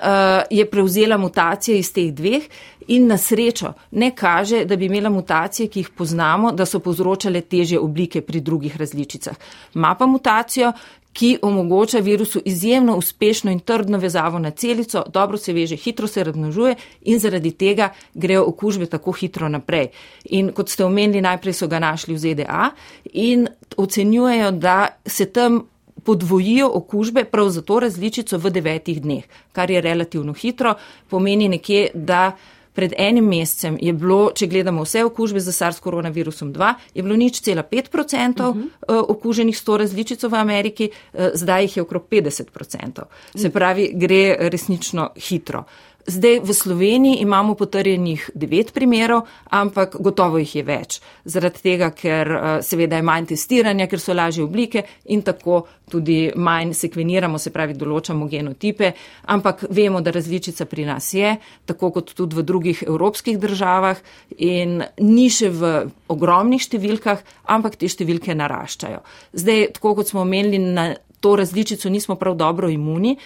je 0.50 0.66
prevzela 0.70 1.18
mutacije 1.18 1.80
iz 1.80 1.94
teh 1.94 2.13
dveh 2.13 2.44
in 2.88 3.08
na 3.08 3.18
srečo 3.18 3.74
ne 3.92 4.12
kaže, 4.16 4.66
da 4.66 4.75
bi 4.75 4.86
imela 4.86 5.10
mutacije, 5.10 5.68
ki 5.68 5.80
jih 5.80 5.90
poznamo, 5.98 6.51
da 6.51 6.66
so 6.66 6.80
povzročale 6.80 7.42
težje 7.42 7.80
oblike 7.80 8.22
pri 8.22 8.42
drugih 8.42 8.78
različicah. 8.78 9.36
Ma 9.74 9.96
pa 9.96 10.06
mutacijo, 10.06 10.72
ki 11.13 11.38
omogoča 11.41 12.00
virusu 12.00 12.41
izjemno 12.46 12.96
uspešno 12.98 13.51
in 13.51 13.60
trdno 13.60 13.98
vezavo 13.98 14.39
na 14.39 14.51
celico, 14.51 15.03
dobro 15.13 15.38
se 15.38 15.53
veže, 15.53 15.75
hitro 15.75 16.08
se 16.08 16.24
razmnožuje 16.24 16.75
in 17.01 17.20
zaradi 17.20 17.51
tega 17.51 17.89
grejo 18.13 18.46
okužbe 18.48 18.86
tako 18.86 19.12
hitro 19.12 19.50
naprej. 19.50 19.88
In 20.30 20.51
kot 20.51 20.70
ste 20.70 20.86
omenili, 20.86 21.22
najprej 21.22 21.53
so 21.53 21.68
ga 21.68 21.80
našli 21.80 22.15
v 22.15 22.18
ZDA 22.18 22.70
in 23.13 23.48
ocenjujejo, 23.77 24.51
da 24.51 24.88
se 25.06 25.25
tam 25.25 25.62
podvojijo 26.03 26.72
okužbe 26.74 27.24
prav 27.25 27.50
za 27.50 27.62
to 27.62 27.80
različico 27.80 28.38
v 28.38 28.50
devetih 28.50 29.01
dneh, 29.01 29.24
kar 29.51 29.72
je 29.72 29.82
relativno 29.82 30.34
hitro, 30.34 30.75
pomeni 31.10 31.50
nekje, 31.50 31.89
da 31.94 32.32
Pred 32.74 32.94
enim 32.98 33.25
mesecem 33.28 33.78
je 33.82 33.94
bilo, 33.94 34.32
če 34.36 34.48
gledamo 34.48 34.84
vse 34.84 35.04
okužbe 35.04 35.40
za 35.40 35.51
SARS 35.51 35.80
koronavirusom 35.80 36.54
2, 36.54 36.74
je 36.94 37.04
bilo 37.04 37.16
nič 37.20 37.42
cela 37.42 37.63
5 37.63 38.00
odstotkov 38.00 38.50
uh 38.50 38.56
-huh. 38.56 39.06
okuženih 39.08 39.58
s 39.58 39.63
to 39.63 39.78
različico 39.78 40.30
v 40.30 40.36
Ameriki, 40.36 40.90
eh, 41.13 41.32
zdaj 41.34 41.63
jih 41.63 41.78
je 41.78 41.84
okrog 41.84 42.06
50 42.10 42.48
odstotkov. 42.56 43.06
Se 43.36 43.50
pravi, 43.50 43.92
gre 43.94 44.38
resnično 44.40 45.10
hitro. 45.16 45.63
Zdaj 46.08 46.39
v 46.43 46.53
Sloveniji 46.53 47.22
imamo 47.22 47.55
potrjenih 47.55 48.29
devet 48.36 48.74
primerov, 48.74 49.27
ampak 49.50 49.96
gotovo 50.00 50.39
jih 50.41 50.55
je 50.55 50.63
več. 50.63 50.98
Zaradi 51.25 51.62
tega, 51.62 51.91
ker 51.93 52.31
eh, 52.31 52.48
seveda 52.65 52.98
je 52.98 53.05
manj 53.05 53.31
testiranja, 53.34 53.88
ker 53.88 54.01
so 54.01 54.15
lažje 54.17 54.43
oblike 54.43 54.84
in 55.13 55.22
tako 55.22 55.65
tudi 55.91 56.31
manj 56.36 56.74
sekveniramo, 56.77 57.38
se 57.38 57.51
pravi, 57.51 57.75
določamo 57.75 58.25
genotipe, 58.31 58.93
ampak 59.34 59.65
vemo, 59.70 60.01
da 60.01 60.13
različica 60.15 60.65
pri 60.65 60.88
nas 60.88 61.12
je, 61.13 61.36
tako 61.67 61.91
kot 61.98 62.13
tudi 62.15 62.39
v 62.39 62.46
drugih 62.48 62.84
evropskih 62.88 63.38
državah 63.41 64.00
in 64.38 64.79
ni 65.03 65.27
še 65.29 65.51
v 65.51 65.72
ogromnih 66.11 66.64
številkah, 66.64 67.22
ampak 67.51 67.75
te 67.75 67.92
številke 67.92 68.35
naraščajo. 68.35 69.03
Zdaj, 69.35 69.72
tako 69.77 69.98
kot 70.00 70.14
smo 70.14 70.24
omenili, 70.24 70.61
na 70.61 70.94
to 71.22 71.35
različico 71.35 71.90
nismo 71.90 72.16
prav 72.16 72.35
dobro 72.35 72.70
imuni 72.70 73.18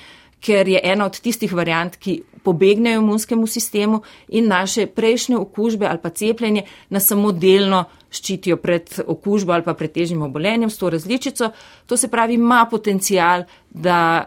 ker 0.45 0.67
je 0.69 0.79
ena 0.83 1.07
od 1.09 1.17
tistih 1.19 1.53
variant, 1.53 1.97
ki 1.97 2.19
pobegnejo 2.45 3.01
imunskemu 3.01 3.47
sistemu 3.47 4.01
in 4.27 4.47
naše 4.47 4.85
prejšnje 4.85 5.37
okužbe 5.37 5.87
ali 5.89 5.99
pa 6.01 6.09
cepljenje 6.09 6.65
nas 6.89 7.07
samo 7.09 7.31
delno 7.31 7.85
ščitijo 8.13 8.57
pred 8.61 8.99
okužbo 9.07 9.53
ali 9.53 9.65
pa 9.65 9.73
pred 9.73 9.91
težjim 9.91 10.21
obolenjem 10.21 10.69
s 10.69 10.77
to 10.77 10.89
različico. 10.89 11.51
To 11.85 11.97
se 11.97 12.07
pravi, 12.07 12.37
ima 12.37 12.67
potencial, 12.71 13.43
da 13.69 14.25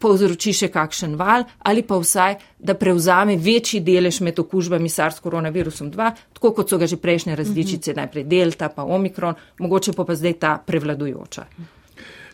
povzroči 0.00 0.52
še 0.56 0.68
kakšen 0.72 1.14
val 1.20 1.44
ali 1.68 1.82
pa 1.86 1.98
vsaj, 2.00 2.36
da 2.58 2.74
prevzame 2.74 3.36
večji 3.36 3.82
delež 3.84 4.20
med 4.24 4.38
okužbami 4.40 4.88
SARS 4.88 5.20
koronavirusom 5.20 5.92
2, 5.92 6.12
tako 6.36 6.54
kot 6.56 6.70
so 6.70 6.78
ga 6.80 6.88
že 6.90 6.96
prejšnje 6.96 7.36
različice, 7.36 7.92
mhm. 7.92 8.00
najprej 8.00 8.24
Delta 8.24 8.72
pa 8.74 8.84
Omikron, 8.84 9.36
mogoče 9.58 9.92
pa 9.92 10.08
pa 10.08 10.16
zdaj 10.16 10.40
ta 10.40 10.56
prevladujoča. 10.66 11.46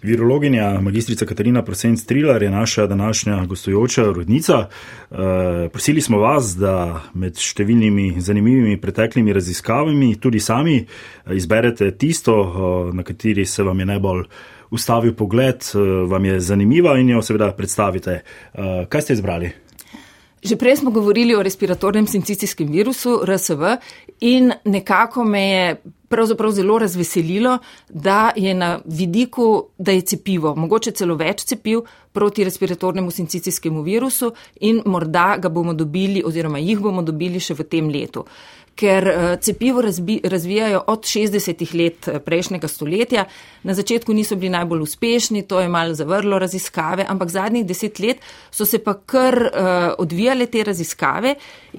Virologinja 0.02 0.80
magistrica 0.80 1.26
Katarina 1.26 1.62
Prosenc 1.62 2.02
Trilar 2.04 2.42
je 2.42 2.50
naša 2.50 2.86
današnja 2.86 3.44
gostujoča 3.44 4.02
rodnica. 4.02 4.58
Uh, 5.10 5.16
prosili 5.72 6.00
smo 6.00 6.18
vas, 6.18 6.54
da 6.56 7.02
med 7.14 7.38
številnimi 7.38 8.20
zanimivimi 8.20 8.80
preteklimi 8.80 9.32
raziskavami 9.32 10.14
tudi 10.20 10.40
sami 10.40 10.76
eh, 10.78 10.86
izberete 11.36 11.90
tisto, 11.98 12.40
uh, 12.40 12.94
na 12.94 13.02
kateri 13.02 13.46
se 13.46 13.62
vam 13.62 13.80
je 13.80 13.86
najbolj 13.86 14.24
ustavil 14.70 15.14
pogled, 15.14 15.62
vam 16.10 16.24
je 16.24 16.40
zanimiva 16.40 16.96
in 16.98 17.08
jo 17.14 17.22
seveda 17.22 17.52
predstavite. 17.54 18.20
Uh, 18.54 18.82
kaj 18.90 19.02
ste 19.02 19.14
izbrali? 19.14 19.52
Že 20.46 20.56
prej 20.56 20.76
smo 20.76 20.90
govorili 20.94 21.34
o 21.34 21.42
respiratornem 21.42 22.06
sincicijskem 22.06 22.68
virusu 22.70 23.18
RSV 23.26 23.62
in 24.20 24.52
nekako 24.64 25.24
me 25.24 25.42
je 25.42 25.76
pravzaprav 26.08 26.50
zelo 26.50 26.78
razveselilo, 26.78 27.58
da 27.88 28.30
je 28.36 28.54
na 28.54 28.78
vidiku, 28.84 29.64
da 29.78 29.92
je 29.92 30.00
cepivo, 30.00 30.54
mogoče 30.54 30.90
celo 30.90 31.16
več 31.18 31.42
cepiv 31.44 31.80
proti 32.12 32.44
respiratornemu 32.44 33.10
sincicijskemu 33.10 33.82
virusu 33.82 34.30
in 34.60 34.82
morda 34.86 35.36
ga 35.42 35.48
bomo 35.48 35.74
dobili 35.74 36.22
oziroma 36.24 36.62
jih 36.62 36.78
bomo 36.78 37.02
dobili 37.02 37.40
še 37.40 37.58
v 37.58 37.66
tem 37.66 37.90
letu 37.90 38.22
ker 38.76 39.08
eh, 39.08 39.36
cepivo 39.40 39.80
razbi, 39.82 40.20
razvijajo 40.24 40.82
od 40.86 41.04
60-ih 41.08 41.74
let 41.74 42.08
eh, 42.08 42.18
prejšnjega 42.20 42.68
stoletja. 42.68 43.24
Na 43.62 43.74
začetku 43.74 44.14
niso 44.14 44.36
bili 44.36 44.52
najbolj 44.52 44.84
uspešni, 44.84 45.42
to 45.48 45.60
je 45.60 45.68
malo 45.68 45.94
zavrlo 45.94 46.38
raziskave, 46.38 47.06
ampak 47.08 47.32
zadnjih 47.32 47.66
deset 47.66 47.98
let 47.98 48.20
so 48.50 48.66
se 48.66 48.78
pa 48.78 48.94
kar 48.94 49.34
uh, 49.42 49.94
odvijale 49.98 50.46
te 50.46 50.62
raziskave 50.64 51.34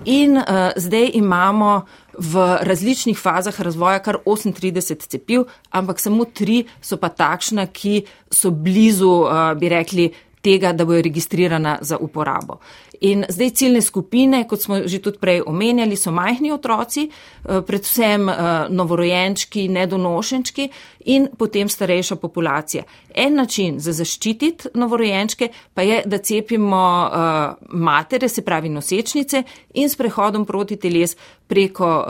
in 0.05 0.37
uh, 0.37 0.43
zdaj 0.75 1.11
imamo 1.13 1.85
v 2.17 2.57
različnih 2.61 3.17
fazah 3.17 3.61
razvoja 3.61 3.99
kar 3.99 4.17
38 4.25 5.07
cepiv, 5.07 5.45
ampak 5.69 5.99
samo 5.99 6.25
tri 6.25 6.65
so 6.81 6.97
pa 6.97 7.09
takšna, 7.09 7.67
ki 7.67 8.01
so 8.31 8.51
blizu, 8.51 9.11
uh, 9.21 9.53
bi 9.59 9.69
rekli, 9.69 10.11
tega, 10.41 10.73
da 10.73 10.85
bojo 10.85 11.01
registrirana 11.01 11.77
za 11.81 11.97
uporabo. 11.97 12.59
In 13.01 13.25
zdaj 13.29 13.49
ciljne 13.49 13.81
skupine, 13.81 14.47
kot 14.47 14.61
smo 14.61 14.79
že 14.85 14.99
tudi 15.01 15.17
prej 15.21 15.41
omenjali, 15.45 15.95
so 15.95 16.11
majhni 16.11 16.51
otroci, 16.51 17.09
eh, 17.09 17.61
predvsem 17.61 18.29
eh, 18.29 18.35
novorojenčki, 18.69 19.67
nedonošenčki 19.67 20.69
in 21.05 21.27
potem 21.37 21.69
starejša 21.69 22.15
populacija. 22.15 22.83
En 23.15 23.35
način 23.35 23.79
za 23.79 23.93
zaščititi 23.93 24.69
novorojenčke 24.73 25.49
pa 25.73 25.81
je, 25.81 26.01
da 26.05 26.17
cepimo 26.17 27.09
eh, 27.11 27.53
matere, 27.69 28.29
se 28.29 28.41
pravi 28.41 28.69
nosečnice 28.69 29.43
in 29.73 29.89
s 29.89 29.95
prehodom 29.95 30.45
proti 30.45 30.75
teles 30.75 31.15
preko, 31.47 32.05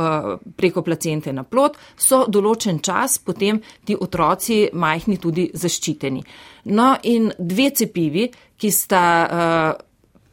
preko 0.55 0.81
placente 0.81 1.33
na 1.33 1.43
plot 1.43 1.77
so 1.97 2.23
določen 2.27 2.79
čas 2.81 3.19
potem 3.19 3.61
ti 3.85 3.95
otroci 3.99 4.69
majhni 4.73 5.17
tudi 5.17 5.51
zaščiteni. 5.53 6.23
No 6.67 6.95
in 7.03 7.31
dve 7.37 7.71
cepivi, 7.71 8.27
ki 8.57 8.71
sta 8.71 9.03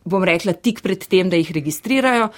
bom 0.05 0.25
rekla, 0.25 0.53
tik 0.53 0.83
pred 0.85 1.07
tem, 1.09 1.31
da 1.33 1.39
jih 1.41 1.51
registrirajo, 1.57 2.29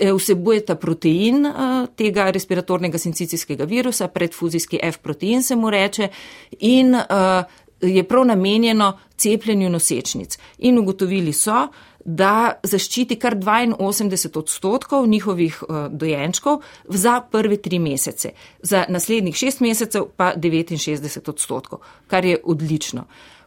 eh, 0.00 0.12
vsebujeta 0.12 0.74
protein 0.74 1.46
eh, 1.46 1.86
tega 1.96 2.30
respiratornega 2.34 2.98
sincicijskega 2.98 3.64
virusa, 3.70 4.08
predfuzijski 4.08 4.80
F-protein 4.82 5.42
se 5.42 5.56
mu 5.56 5.70
reče, 5.70 6.08
in 6.60 6.94
je 7.80 8.02
prav 8.08 8.24
namenjeno 8.24 8.98
cepljenju 9.16 9.70
nosečnic. 9.70 10.38
In 10.58 10.78
ugotovili 10.78 11.32
so, 11.32 11.68
da 12.04 12.60
zaščiti 12.62 13.16
kar 13.18 13.36
82 13.36 14.38
odstotkov 14.38 15.06
njihovih 15.08 15.62
dojenčkov 15.90 16.60
za 16.88 17.20
prve 17.20 17.56
tri 17.56 17.78
mesece, 17.78 18.30
za 18.62 18.84
naslednjih 18.88 19.36
šest 19.36 19.60
mesecev 19.60 20.08
pa 20.16 20.32
69 20.36 21.30
odstotkov, 21.30 21.78
kar 22.06 22.24
je 22.24 22.38
odlično. 22.44 23.04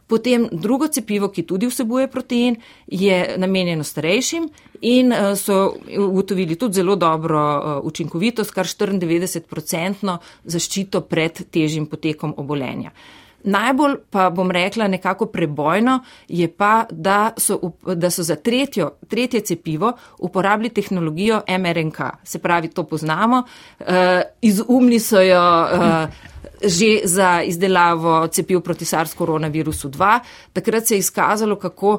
Potem 0.08 0.48
drugo 0.52 0.88
cepivo, 0.88 1.28
ki 1.28 1.44
tudi 1.46 1.68
vsebuje 1.68 2.08
protein, 2.08 2.56
je 2.86 3.36
namenjeno 3.36 3.84
starejšim 3.84 4.48
in 4.80 5.12
so 5.36 5.74
ugotovili 5.98 6.56
tudi 6.56 6.80
zelo 6.80 6.96
dobro 6.96 7.42
učinkovitost, 7.84 8.54
kar 8.54 8.66
94% 8.66 10.16
zaščito 10.44 11.00
pred 11.00 11.44
težjim 11.52 11.86
potekom 11.86 12.34
obolenja. 12.36 12.94
Najbolj 13.44 13.94
pa 14.10 14.30
bom 14.30 14.50
rekla 14.50 14.88
nekako 14.88 15.26
prebojno 15.26 16.00
je 16.28 16.48
pa, 16.48 16.86
da 16.90 17.30
so, 17.36 17.60
da 17.94 18.10
so 18.10 18.22
za 18.22 18.36
tretjo, 18.36 18.90
tretje 19.08 19.40
cepivo 19.40 19.92
uporabili 20.18 20.68
tehnologijo 20.68 21.42
MRNK. 21.58 22.00
Se 22.24 22.38
pravi, 22.38 22.68
to 22.68 22.84
poznamo. 22.84 23.42
Uh, 23.80 23.86
izumili 24.42 25.00
so 25.00 25.20
jo 25.20 25.62
uh, 25.62 26.08
že 26.62 27.00
za 27.04 27.42
izdelavo 27.42 28.26
cepiv 28.26 28.60
proti 28.60 28.84
SARS 28.84 29.14
koronavirusu 29.14 29.88
2. 29.88 30.20
Takrat 30.52 30.86
se 30.86 30.94
je 30.94 30.98
izkazalo, 30.98 31.56
kako 31.56 31.98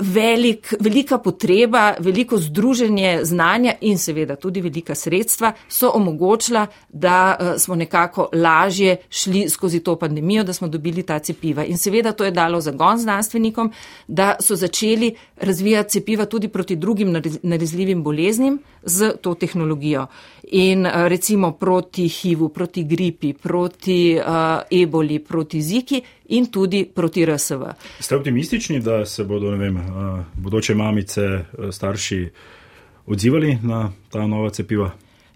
velik, 0.00 0.74
velika 0.80 1.18
potreba, 1.18 1.94
veliko 1.98 2.38
združenje 2.38 3.20
znanja 3.22 3.74
in 3.80 3.98
seveda 3.98 4.36
tudi 4.36 4.60
velika 4.60 4.94
sredstva 4.94 5.52
so 5.68 5.90
omogočila, 5.94 6.66
da 6.88 7.36
eh, 7.40 7.58
smo 7.58 7.74
nekako 7.74 8.28
lažje 8.32 8.96
šli 9.10 9.48
skozi 9.48 9.80
to 9.80 9.96
pandemijo, 9.98 10.44
da 10.44 10.52
smo 10.52 10.68
dobili 10.68 11.02
ta 11.02 11.18
cepiva. 11.18 11.64
In 11.64 11.78
seveda 11.78 12.12
to 12.12 12.24
je 12.24 12.30
dalo 12.30 12.60
zagon 12.60 12.98
znanstvenikom, 12.98 13.72
da 14.08 14.36
so 14.40 14.56
začeli 14.56 15.14
razvijati 15.36 15.90
cepiva 15.90 16.24
tudi 16.26 16.48
proti 16.48 16.76
drugim 16.76 17.22
nalezljivim 17.42 18.02
boleznim 18.02 18.58
z 18.82 19.12
to 19.20 19.34
tehnologijo. 19.34 20.06
In 20.42 20.86
eh, 20.86 21.08
recimo 21.08 21.52
proti 21.52 22.08
HIV-u, 22.08 22.48
proti 22.48 22.84
gripi, 22.84 23.32
proti 23.32 24.18
uh, 24.18 24.80
eboli, 24.82 25.18
proti 25.18 25.62
ziki 25.62 26.02
in 26.30 26.46
tudi 26.50 26.84
proti 26.94 27.26
RSV. 27.26 27.62
Ste 28.00 28.16
optimistični, 28.16 28.80
da 28.80 29.06
se 29.06 29.24
bodo 29.24 29.50
vem, 29.50 29.78
bodoče 30.34 30.74
mamice, 30.74 31.44
starši 31.72 32.28
odzivali 33.06 33.58
na 33.62 33.92
ta 34.10 34.26
nova 34.26 34.50
cepiva? 34.50 34.90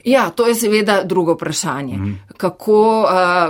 Ja, 0.05 0.31
to 0.31 0.47
je 0.47 0.55
seveda 0.55 1.03
drugo 1.05 1.33
vprašanje. 1.33 1.97
Mm. 1.97 2.19
Kako, 2.37 3.07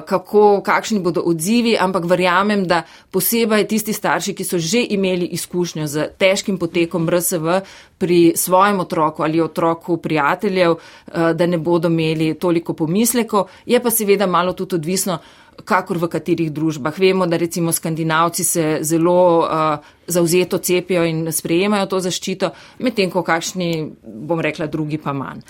kako, 0.06 0.60
kakšni 0.64 1.00
bodo 1.00 1.20
odzivi, 1.26 1.76
ampak 1.80 2.04
verjamem, 2.04 2.62
da 2.66 2.82
posebej 3.10 3.66
tisti 3.66 3.92
starši, 3.92 4.34
ki 4.34 4.44
so 4.44 4.58
že 4.58 4.84
imeli 4.90 5.26
izkušnjo 5.34 5.86
z 5.86 6.06
težkim 6.18 6.58
potekom 6.58 7.10
RSV 7.10 7.58
pri 7.98 8.32
svojem 8.36 8.80
otroku 8.80 9.22
ali 9.22 9.40
otroku 9.40 9.96
prijateljev, 9.96 10.74
da 11.34 11.46
ne 11.46 11.58
bodo 11.58 11.88
imeli 11.88 12.34
toliko 12.34 12.74
pomislekov, 12.74 13.48
je 13.66 13.82
pa 13.82 13.90
seveda 13.90 14.26
malo 14.26 14.52
tudi 14.52 14.74
odvisno, 14.74 15.18
kakor 15.64 15.98
v 16.02 16.08
katerih 16.10 16.50
družbah. 16.52 16.98
Vemo, 16.98 17.26
da 17.26 17.36
recimo 17.36 17.72
skandinavci 17.72 18.44
se 18.44 18.78
zelo 18.82 19.38
uh, 19.38 19.78
zauzeto 20.06 20.58
cepijo 20.58 21.04
in 21.04 21.32
sprejemajo 21.32 21.86
to 21.86 22.00
zaščito, 22.00 22.50
medtem 22.78 23.10
ko 23.10 23.22
kakšni, 23.22 23.70
bom 24.02 24.40
rekla, 24.40 24.66
drugi 24.66 24.98
pa 24.98 25.12
manj. 25.12 25.44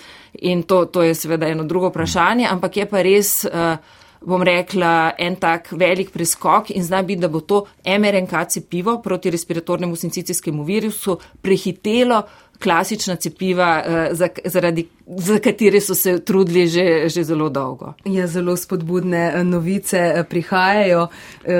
In 0.45 0.63
to, 0.63 0.85
to 0.85 1.03
je 1.03 1.15
seveda 1.15 1.49
eno 1.49 1.63
drugo 1.63 1.89
vprašanje, 1.89 2.47
ampak 2.51 2.77
je 2.77 2.89
pa 2.89 3.01
res. 3.05 3.37
Uh, 3.45 4.01
bom 4.25 4.43
rekla, 4.43 5.13
en 5.17 5.35
tak 5.35 5.71
velik 5.71 6.11
preskok 6.11 6.71
in 6.75 6.83
zna 6.83 7.01
biti, 7.03 7.21
da 7.21 7.27
bo 7.27 7.39
to 7.39 7.65
MRNK 7.85 8.47
cepivo 8.49 8.99
proti 9.01 9.29
respiratornemu 9.29 9.95
sincicijskemu 9.95 10.63
virusu 10.63 11.19
prehitelo 11.41 12.23
klasična 12.63 13.15
cepiva, 13.15 13.83
eh, 13.85 14.27
zaradi, 14.45 14.87
za 15.07 15.39
katere 15.39 15.81
so 15.81 15.95
se 15.95 16.19
trudili 16.19 16.67
že, 16.67 17.09
že 17.09 17.23
zelo 17.23 17.49
dolgo. 17.49 17.93
Ja, 18.05 18.27
zelo 18.27 18.57
spodbudne 18.57 19.31
eh, 19.35 19.43
novice 19.43 19.97
eh, 19.97 20.23
prihajajo 20.23 21.07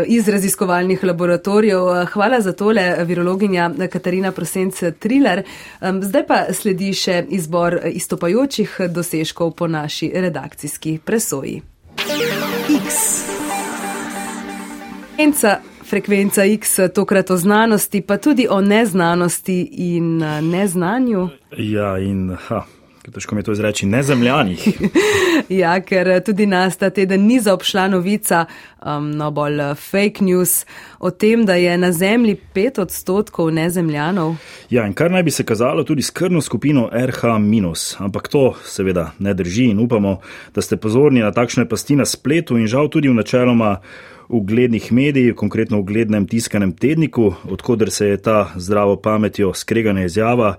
iz 0.08 0.28
raziskovalnih 0.28 1.04
laboratorijev. 1.04 2.06
Hvala 2.14 2.42
za 2.42 2.54
tole, 2.54 2.96
virologinja 3.06 3.72
Katarina 3.92 4.32
Prosenc 4.32 4.84
Triler. 5.00 5.44
Zdaj 6.02 6.28
pa 6.28 6.40
sledi 6.54 6.94
še 6.94 7.26
izbor 7.30 7.80
istopajočih 7.92 8.78
dosežkov 8.90 9.52
po 9.52 9.68
naši 9.68 10.12
redakcijski 10.16 11.00
presoji. 11.06 11.62
X. 12.86 12.96
Enca 15.18 15.60
frekvenca 15.84 16.46
X, 16.46 16.80
tokrat 16.96 17.30
o 17.30 17.38
znanosti, 17.38 18.02
pa 18.02 18.18
tudi 18.18 18.48
o 18.50 18.62
neznanosti 18.62 19.70
in 19.72 20.24
eh, 20.24 20.42
neznanju. 20.42 21.30
Ja, 21.58 21.98
in 21.98 22.38
ha. 22.48 22.64
Težko 23.14 23.36
mi 23.36 23.40
je 23.40 23.44
to 23.44 23.52
izreči, 23.52 23.86
ne 23.86 24.04
zemljanih. 24.04 24.68
ja, 25.62 25.76
ker 25.82 26.08
eh, 26.08 26.22
tudi 26.24 26.46
nas 26.46 26.78
ta 26.78 26.90
teden 26.90 27.28
ni 27.28 27.40
zaobšla 27.40 27.88
novica, 27.88 28.46
um, 28.86 29.12
no 29.12 29.30
bolj 29.32 29.62
eh, 29.62 29.76
fake 29.76 30.26
news, 30.26 30.66
o 31.00 31.12
tem, 31.12 31.46
da 31.46 31.56
je 31.56 31.78
na 31.78 31.92
Zemlji 31.92 32.36
pet 32.54 32.80
odstotkov 32.80 33.52
nezemljanov. 33.54 34.36
Ja, 34.70 34.88
in 34.88 34.94
kar 34.94 35.12
naj 35.12 35.24
bi 35.24 35.32
se 35.32 35.46
kazalo 35.46 35.84
tudi 35.84 36.02
s 36.02 36.10
krvno 36.10 36.42
skupino 36.42 36.90
RH-, 36.92 38.00
ampak 38.00 38.28
to 38.28 38.54
seveda 38.66 39.12
ne 39.20 39.34
drži 39.34 39.70
in 39.76 39.80
upamo, 39.80 40.20
da 40.56 40.62
ste 40.62 40.78
pozorni 40.78 41.22
na 41.22 41.32
takšne 41.32 41.70
pasti 41.70 41.96
na 41.96 42.06
spletu 42.06 42.58
in 42.58 42.68
žal 42.68 42.90
tudi 42.90 43.10
v 43.10 43.14
načeloma 43.14 43.78
uglednih 44.30 44.92
medijih, 44.92 45.36
konkretno 45.36 45.78
v 45.78 45.80
uglednem 45.80 46.28
tiskanem 46.28 46.72
tedniku, 46.74 47.34
odkuder 47.50 47.92
se 47.92 48.08
je 48.08 48.18
ta 48.18 48.52
zdravo 48.56 48.96
pametjo 48.96 49.54
skregana 49.54 50.06
izjava 50.06 50.56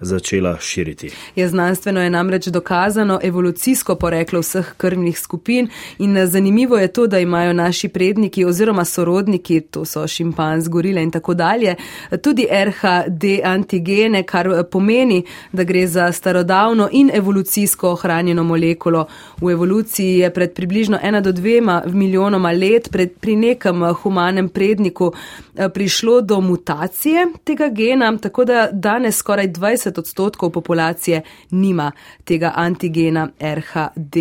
začela 0.00 0.56
širiti. 0.60 1.10
Je 1.36 1.48
znanstveno 1.48 2.02
je 2.02 2.10
namreč 2.10 2.46
dokazano 2.46 3.20
evolucijsko 3.22 3.94
poreklo 3.94 4.40
vseh 4.40 4.74
krvnih 4.76 5.18
skupin 5.18 5.68
in 5.98 6.26
zanimivo 6.26 6.78
je 6.78 6.88
to, 6.88 7.06
da 7.06 7.18
imajo 7.18 7.52
naši 7.52 7.88
predniki 7.88 8.44
oziroma 8.44 8.84
sorodniki, 8.84 9.60
to 9.60 9.84
so 9.84 10.06
šimpanz, 10.06 10.68
gorile 10.68 11.02
in 11.02 11.10
tako 11.10 11.34
dalje, 11.34 11.74
tudi 12.22 12.46
RHD 12.50 13.24
antigene, 13.44 14.22
kar 14.22 14.64
pomeni, 14.70 15.24
da 15.52 15.64
gre 15.64 15.86
za 15.86 16.12
starodavno 16.12 16.88
in 16.92 17.10
evolucijsko 17.14 17.90
ohranjeno 17.90 18.44
molekulo. 18.44 19.06
V 19.40 19.50
evoluciji 19.52 20.18
je 20.18 20.34
pred 20.34 20.52
približno 20.54 20.98
ena 21.02 21.20
do 21.20 21.32
dvema 21.32 21.82
milijonoma 21.86 22.52
let 22.52 22.88
pred, 22.92 23.12
pri 23.20 23.36
nekem 23.36 23.94
humanem 23.94 24.48
predniku 24.48 25.12
eh, 25.56 25.68
prišlo 25.68 26.20
do 26.20 26.40
mutacije 26.40 27.26
tega 27.44 27.68
gena, 27.68 28.18
tako 28.18 28.44
da 28.44 28.68
danes 28.72 29.16
skoraj 29.16 29.48
20 29.48 29.89
30 29.90 29.98
odstotkov 29.98 30.50
populacije 30.50 31.22
nima 31.50 31.92
tega 32.24 32.52
antigena 32.56 33.28
RHD. 33.40 34.16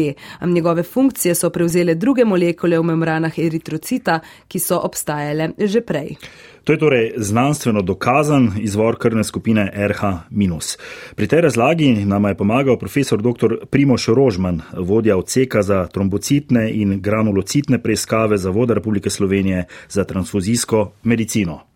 Njegove 0.45 0.83
funkcije 0.83 1.35
so 1.35 1.49
prevzele 1.49 1.95
druge 1.95 2.25
molekule 2.25 2.79
v 2.79 2.83
membranah 2.83 3.39
eritrocita, 3.39 4.19
ki 4.47 4.59
so 4.59 4.79
obstajale 4.83 5.49
že 5.57 5.81
prej. 5.81 6.15
To 6.63 6.73
je 6.73 6.79
torej 6.79 7.13
znanstveno 7.17 7.81
dokazan 7.81 8.51
izvor 8.59 8.97
krvne 8.97 9.23
skupine 9.23 9.71
RH-. 9.73 10.75
Pri 11.15 11.27
tej 11.27 11.41
razlagi 11.41 12.05
nam 12.05 12.25
je 12.25 12.35
pomagal 12.35 12.77
profesor 12.77 13.21
dr. 13.21 13.65
Primoš 13.69 14.07
Rožman, 14.07 14.61
vodja 14.77 15.17
odseka 15.17 15.61
za 15.61 15.87
trombocitne 15.87 16.69
in 16.71 17.01
granulocitne 17.01 17.81
preiskave 17.81 18.37
Zavoda 18.37 18.73
Republike 18.73 19.09
Slovenije 19.09 19.65
za 19.89 20.03
transfuzijsko 20.03 20.91
medicino. 21.03 21.68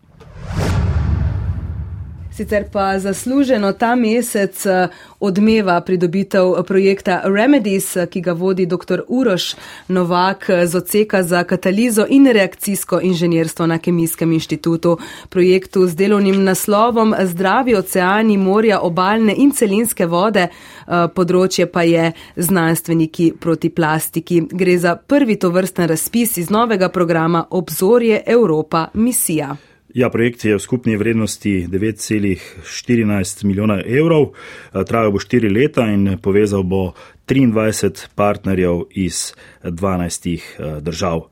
Sicer 2.35 2.63
pa 2.71 2.99
zasluženo 2.99 3.73
ta 3.73 3.95
mesec 3.95 4.65
eh, 4.65 4.87
odmeva 5.19 5.81
pridobitev 5.81 6.63
projekta 6.67 7.21
Remedies, 7.25 7.97
ki 8.09 8.21
ga 8.21 8.33
vodi 8.33 8.65
dr. 8.65 9.01
Uroš 9.07 9.55
Novak 9.87 10.49
z 10.65 10.75
oceka 10.75 11.23
za 11.23 11.43
katalizo 11.43 12.05
in 12.09 12.25
reakcijsko 12.27 12.99
inženjerstvo 13.01 13.67
na 13.67 13.77
Kemijskem 13.77 14.31
inštitutu. 14.31 14.97
Projektu 15.29 15.87
z 15.87 15.95
delovnim 15.95 16.43
naslovom 16.43 17.13
Zdravi 17.23 17.75
oceani, 17.75 18.37
morja, 18.37 18.79
obaljne 18.79 19.35
in 19.37 19.51
celinske 19.51 20.05
vode, 20.05 20.47
eh, 20.47 21.07
področje 21.15 21.65
pa 21.65 21.83
je 21.83 22.11
znanstveniki 22.35 23.33
proti 23.39 23.69
plastiki. 23.69 24.41
Gre 24.51 24.77
za 24.77 24.95
prvi 24.95 25.35
tovrsten 25.35 25.87
razpis 25.87 26.37
iz 26.37 26.49
novega 26.49 26.89
programa 26.89 27.45
Obzorje 27.49 28.23
Evropa 28.25 28.87
misija. 28.93 29.55
Ja, 29.93 30.09
projekt 30.09 30.41
je 30.45 30.55
v 30.57 30.59
skupni 30.59 30.95
vrednosti 30.97 31.67
9,14 31.69 33.43
milijona 33.45 33.77
evrov, 33.85 34.31
trajal 34.73 35.11
bo 35.13 35.19
4 35.21 35.51
leta 35.53 35.85
in 35.85 36.17
povezal 36.17 36.63
bo 36.65 36.95
23 37.29 38.07
partnerjev 38.15 38.89
iz 38.89 39.35
12 39.61 40.81
držav. 40.81 41.29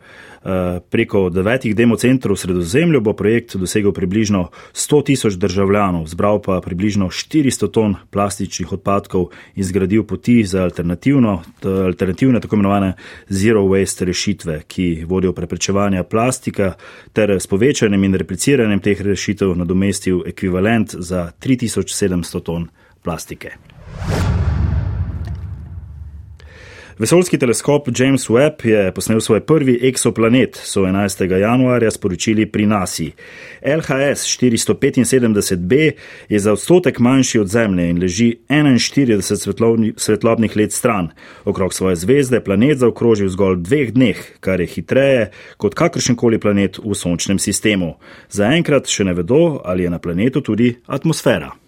Preko 0.90 1.30
devetih 1.30 1.76
democentrov 1.78 2.34
v 2.34 2.42
sredozemlju 2.42 3.02
bo 3.02 3.14
projekt 3.14 3.54
dosegel 3.62 3.94
približno 3.94 4.50
100 4.74 5.04
tisoč 5.06 5.38
državljanov, 5.38 6.08
zbral 6.10 6.42
pa 6.42 6.58
približno 6.66 7.14
400 7.14 7.70
ton 7.70 7.96
plastičnih 8.10 8.74
odpadkov 8.74 9.30
in 9.56 9.64
zgradil 9.64 10.04
poti 10.04 10.42
za 10.46 10.66
alternativne, 10.66 12.42
tako 12.42 12.56
imenovane 12.56 12.94
zero 13.30 13.62
waste 13.70 14.06
rešitve, 14.06 14.64
ki 14.68 15.06
vodijo 15.06 15.34
preprečevanja 15.34 16.04
plastika 16.04 16.74
ter 17.14 17.38
s 17.38 17.48
povečanjem 17.48 18.04
in 18.04 18.16
repliciranjem 18.16 18.80
teh 18.82 19.02
rešitev 19.02 19.54
nadomestil 19.56 20.24
ekvivalent 20.26 20.96
za 20.98 21.32
3700 21.38 22.42
ton 22.42 22.70
plastike. 23.04 23.54
Vesoljski 27.02 27.38
teleskop 27.38 27.88
James 27.98 28.30
Webb 28.30 28.66
je 28.66 28.92
posnel 28.94 29.20
svoj 29.20 29.40
prvi 29.40 29.80
eksoplanet, 29.88 30.60
so 30.64 30.82
11. 30.82 31.38
januarja 31.40 31.92
sporočili 31.92 32.46
pri 32.46 32.66
NASA. 32.66 33.04
LHS 33.66 34.28
475b 34.42 35.92
je 36.30 36.40
za 36.40 36.54
odstotek 36.54 37.00
manjši 37.00 37.40
od 37.40 37.48
Zemlje 37.48 37.90
in 37.90 38.02
leži 38.02 38.36
41 38.50 39.36
svetlovni, 39.36 39.94
svetlobnih 39.98 40.58
let 40.58 40.74
stran. 40.74 41.10
Okrog 41.46 41.74
svoje 41.74 41.96
zvezde 41.96 42.44
planet 42.44 42.78
zaokroži 42.78 43.26
v 43.26 43.30
zgolj 43.30 43.58
dveh 43.58 43.94
dneh, 43.94 44.22
kar 44.40 44.62
je 44.62 44.68
hitreje 44.68 45.32
kot 45.58 45.74
kakršenkoli 45.74 46.40
planet 46.40 46.78
v 46.78 46.94
sončnem 46.94 47.40
sistemu. 47.40 47.96
Zaenkrat 48.30 48.86
še 48.86 49.10
ne 49.10 49.18
vedo, 49.18 49.58
ali 49.66 49.84
je 49.84 49.90
na 49.90 50.00
planetu 50.00 50.42
tudi 50.42 50.76
atmosfera. 50.86 51.61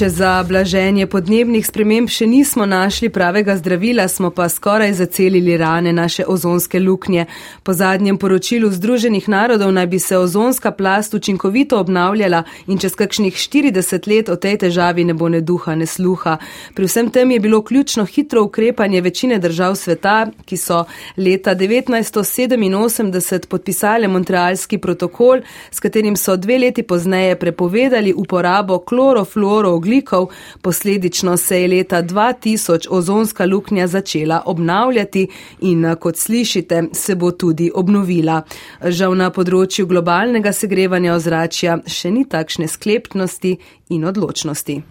Če 0.00 0.08
za 0.08 0.28
blaženje 0.48 1.04
podnebnih 1.12 1.60
sprememb 1.60 2.08
še 2.08 2.24
nismo 2.24 2.64
našli 2.64 3.10
pravega 3.12 3.52
zdravila, 3.58 4.06
smo 4.08 4.30
pa 4.32 4.46
skoraj 4.48 4.94
zacelili 4.96 5.58
rane 5.60 5.92
naše 5.92 6.24
ozonske 6.24 6.80
luknje. 6.80 7.26
Po 7.62 7.74
zadnjem 7.76 8.16
poročilu 8.16 8.70
Združenih 8.72 9.28
narodov 9.28 9.74
naj 9.76 9.86
bi 9.92 9.98
se 10.00 10.16
ozonska 10.16 10.72
plast 10.72 11.12
učinkovito 11.14 11.76
obnavljala 11.76 12.40
in 12.66 12.80
čez 12.80 12.96
kakšnih 12.96 13.36
40 13.36 14.08
let 14.08 14.30
o 14.32 14.38
tej 14.40 14.56
težavi 14.62 15.04
ne 15.04 15.12
bo 15.12 15.28
ne 15.28 15.42
duha, 15.44 15.74
ne 15.76 15.84
sluha. 15.84 16.38
Pri 16.72 16.88
vsem 16.88 17.12
tem 17.12 17.36
je 17.36 17.40
bilo 17.44 17.60
ključno 17.60 18.06
hitro 18.08 18.46
ukrepanje 18.48 19.04
večine 19.04 19.38
držav 19.38 19.76
sveta, 19.76 20.30
ki 20.48 20.56
so 20.56 20.86
leta 21.20 21.52
1987 21.52 23.50
podpisali 23.52 24.08
Montrealski 24.08 24.80
protokol, 24.80 25.44
s 25.70 25.80
katerim 25.80 26.16
so 26.16 26.40
dve 26.40 26.58
leti 26.64 26.88
pozneje 26.88 27.36
prepovedali 27.36 28.16
uporabo 28.16 28.80
klorofluorov 28.80 29.89
oglikov, 29.90 30.28
posledično 30.62 31.36
se 31.36 31.62
je 31.62 31.68
leta 31.68 32.02
2000 32.02 32.86
ozonska 32.90 33.46
luknja 33.46 33.86
začela 33.86 34.42
obnavljati 34.46 35.28
in, 35.60 35.96
kot 36.00 36.16
slišite, 36.16 36.82
se 36.92 37.14
bo 37.14 37.30
tudi 37.30 37.70
obnovila. 37.74 38.42
Žal 38.84 39.16
na 39.16 39.30
področju 39.30 39.86
globalnega 39.86 40.52
segrevanja 40.52 41.14
ozračja 41.14 41.80
še 41.86 42.10
ni 42.10 42.24
takšne 42.24 42.68
sklepnosti 42.68 43.56
in 43.90 44.04
odločnosti. 44.04 44.82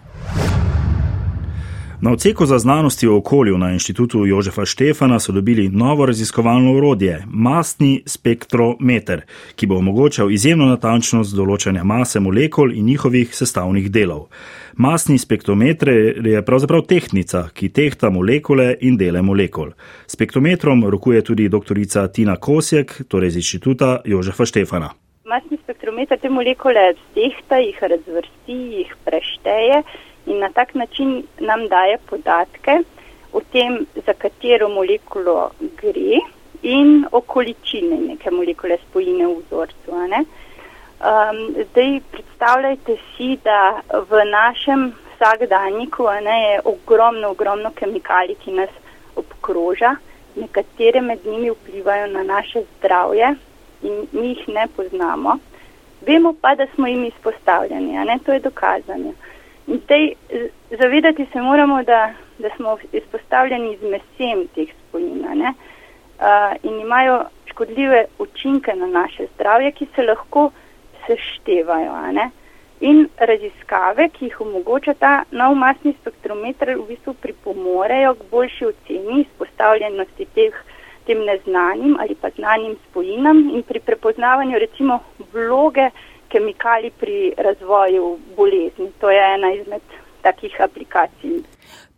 Na 2.02 2.12
odseku 2.12 2.46
za 2.46 2.58
znanosti 2.58 3.06
o 3.08 3.16
okolju 3.16 3.58
na 3.58 3.72
inštitutu 3.72 4.26
Jožefa 4.26 4.64
Štefana 4.64 5.20
so 5.20 5.32
dobili 5.32 5.68
novo 5.68 6.06
raziskovalno 6.06 6.72
urodje, 6.72 7.24
mastni 7.26 8.02
spektrometer, 8.06 9.20
ki 9.56 9.66
bo 9.66 9.76
omogočal 9.76 10.30
izjemno 10.32 10.64
natančnost 10.66 11.36
določanja 11.36 11.84
mase 11.84 12.20
molekul 12.20 12.72
in 12.72 12.86
njihovih 12.88 13.36
sestavnih 13.36 13.90
delov. 13.92 14.30
Masni 14.76 15.18
spektrometer 15.18 15.88
je 16.24 16.42
pravzaprav 16.42 16.86
tehnica, 16.88 17.50
ki 17.52 17.68
tehta 17.68 18.08
molekule 18.10 18.78
in 18.80 18.96
dele 18.96 19.20
molekul. 19.22 19.74
Spektrometrom 20.06 20.86
rokuje 20.88 21.20
tudi 21.22 21.48
doktorica 21.48 22.08
Tina 22.08 22.36
Kosjek, 22.36 23.02
torej 23.08 23.34
iz 23.34 23.42
inštituta 23.44 23.98
Jožefa 24.04 24.46
Štefana. 24.48 24.94
Masni 25.28 25.60
spektrometer 25.62 26.18
te 26.18 26.32
molekule 26.32 26.94
tehta, 27.14 27.60
jih 27.60 27.76
razvrsti, 27.82 28.56
jih 28.78 28.96
prešteje 29.04 29.84
in 30.30 30.38
na 30.38 30.48
tak 30.54 30.74
način 30.74 31.22
nam 31.40 31.68
daje 31.68 31.98
podatke 32.10 32.78
o 33.32 33.40
tem, 33.52 33.86
za 34.06 34.12
katero 34.12 34.68
molekulo 34.68 35.50
gre 35.82 36.20
in 36.62 37.06
o 37.12 37.20
količini 37.20 37.98
neke 38.08 38.30
molekule 38.30 38.78
spojine 38.86 39.26
v 39.26 39.36
vzorcu. 39.40 39.90
Um, 39.90 41.38
zdaj 41.70 42.00
predstavljajte 42.12 42.96
si, 42.96 43.38
da 43.44 43.80
v 44.10 44.24
našem 44.30 44.92
vsakdanjiku 45.14 46.02
je 46.02 46.60
ogromno, 46.64 47.30
ogromno 47.30 47.70
kemikalij, 47.70 48.36
ki 48.44 48.52
nas 48.52 48.70
obkroža, 49.16 49.96
nekatere 50.36 51.00
med 51.00 51.26
njimi 51.26 51.50
vplivajo 51.50 52.06
na 52.06 52.22
naše 52.22 52.62
zdravje 52.78 53.34
in 53.82 54.06
mi 54.12 54.28
jih 54.28 54.48
ne 54.48 54.66
poznamo. 54.76 55.38
Vemo 56.06 56.34
pa, 56.40 56.54
da 56.54 56.66
smo 56.74 56.86
jim 56.86 57.04
izpostavljeni, 57.04 57.98
a 57.98 58.04
ne 58.04 58.18
to 58.26 58.32
je 58.32 58.40
dokazano. 58.40 59.08
In 59.08 59.14
tej, 59.78 60.14
zavedati 60.70 61.26
se 61.32 61.42
moramo, 61.42 61.82
da, 61.82 62.12
da 62.38 62.48
smo 62.56 62.78
izpostavljeni 62.92 63.76
z 63.76 63.90
mesem 63.90 64.48
teh 64.54 64.68
spojin 64.88 65.24
uh, 65.26 65.54
in 66.62 66.80
imajo 66.80 67.24
škodljive 67.46 68.04
učinke 68.18 68.74
na 68.74 68.86
naše 68.86 69.26
zdravje, 69.34 69.72
ki 69.72 69.86
se 69.94 70.02
lahko 70.02 70.50
seštevajo. 71.06 71.92
In 72.80 73.08
raziskave, 73.18 74.08
ki 74.08 74.24
jih 74.24 74.40
omogoča 74.40 74.94
ta 74.94 75.24
nov 75.30 75.54
masni 75.54 75.92
spektrometer, 76.00 76.76
v 76.78 76.86
bistvu 76.88 77.14
pripomorejo 77.14 78.14
k 78.14 78.30
boljši 78.30 78.66
oceni 78.66 79.20
izpostavljenosti 79.20 80.26
teh, 80.34 80.54
tem 81.06 81.24
neznanim 81.26 81.96
ali 82.00 82.14
pa 82.14 82.30
znanim 82.30 82.76
spojinam 82.88 83.50
in 83.54 83.62
pri 83.62 83.80
prepoznavanju 83.80 84.58
recimo 84.58 85.00
vloge 85.32 85.90
kemikalij 86.32 86.90
pri 87.00 87.32
razvoju 87.36 88.18
bolezni. 88.36 88.92
To 89.00 89.10
je 89.10 89.22
ena 89.34 89.52
izmed 89.60 89.82
takih 90.22 90.60
aplikacij. 90.60 91.42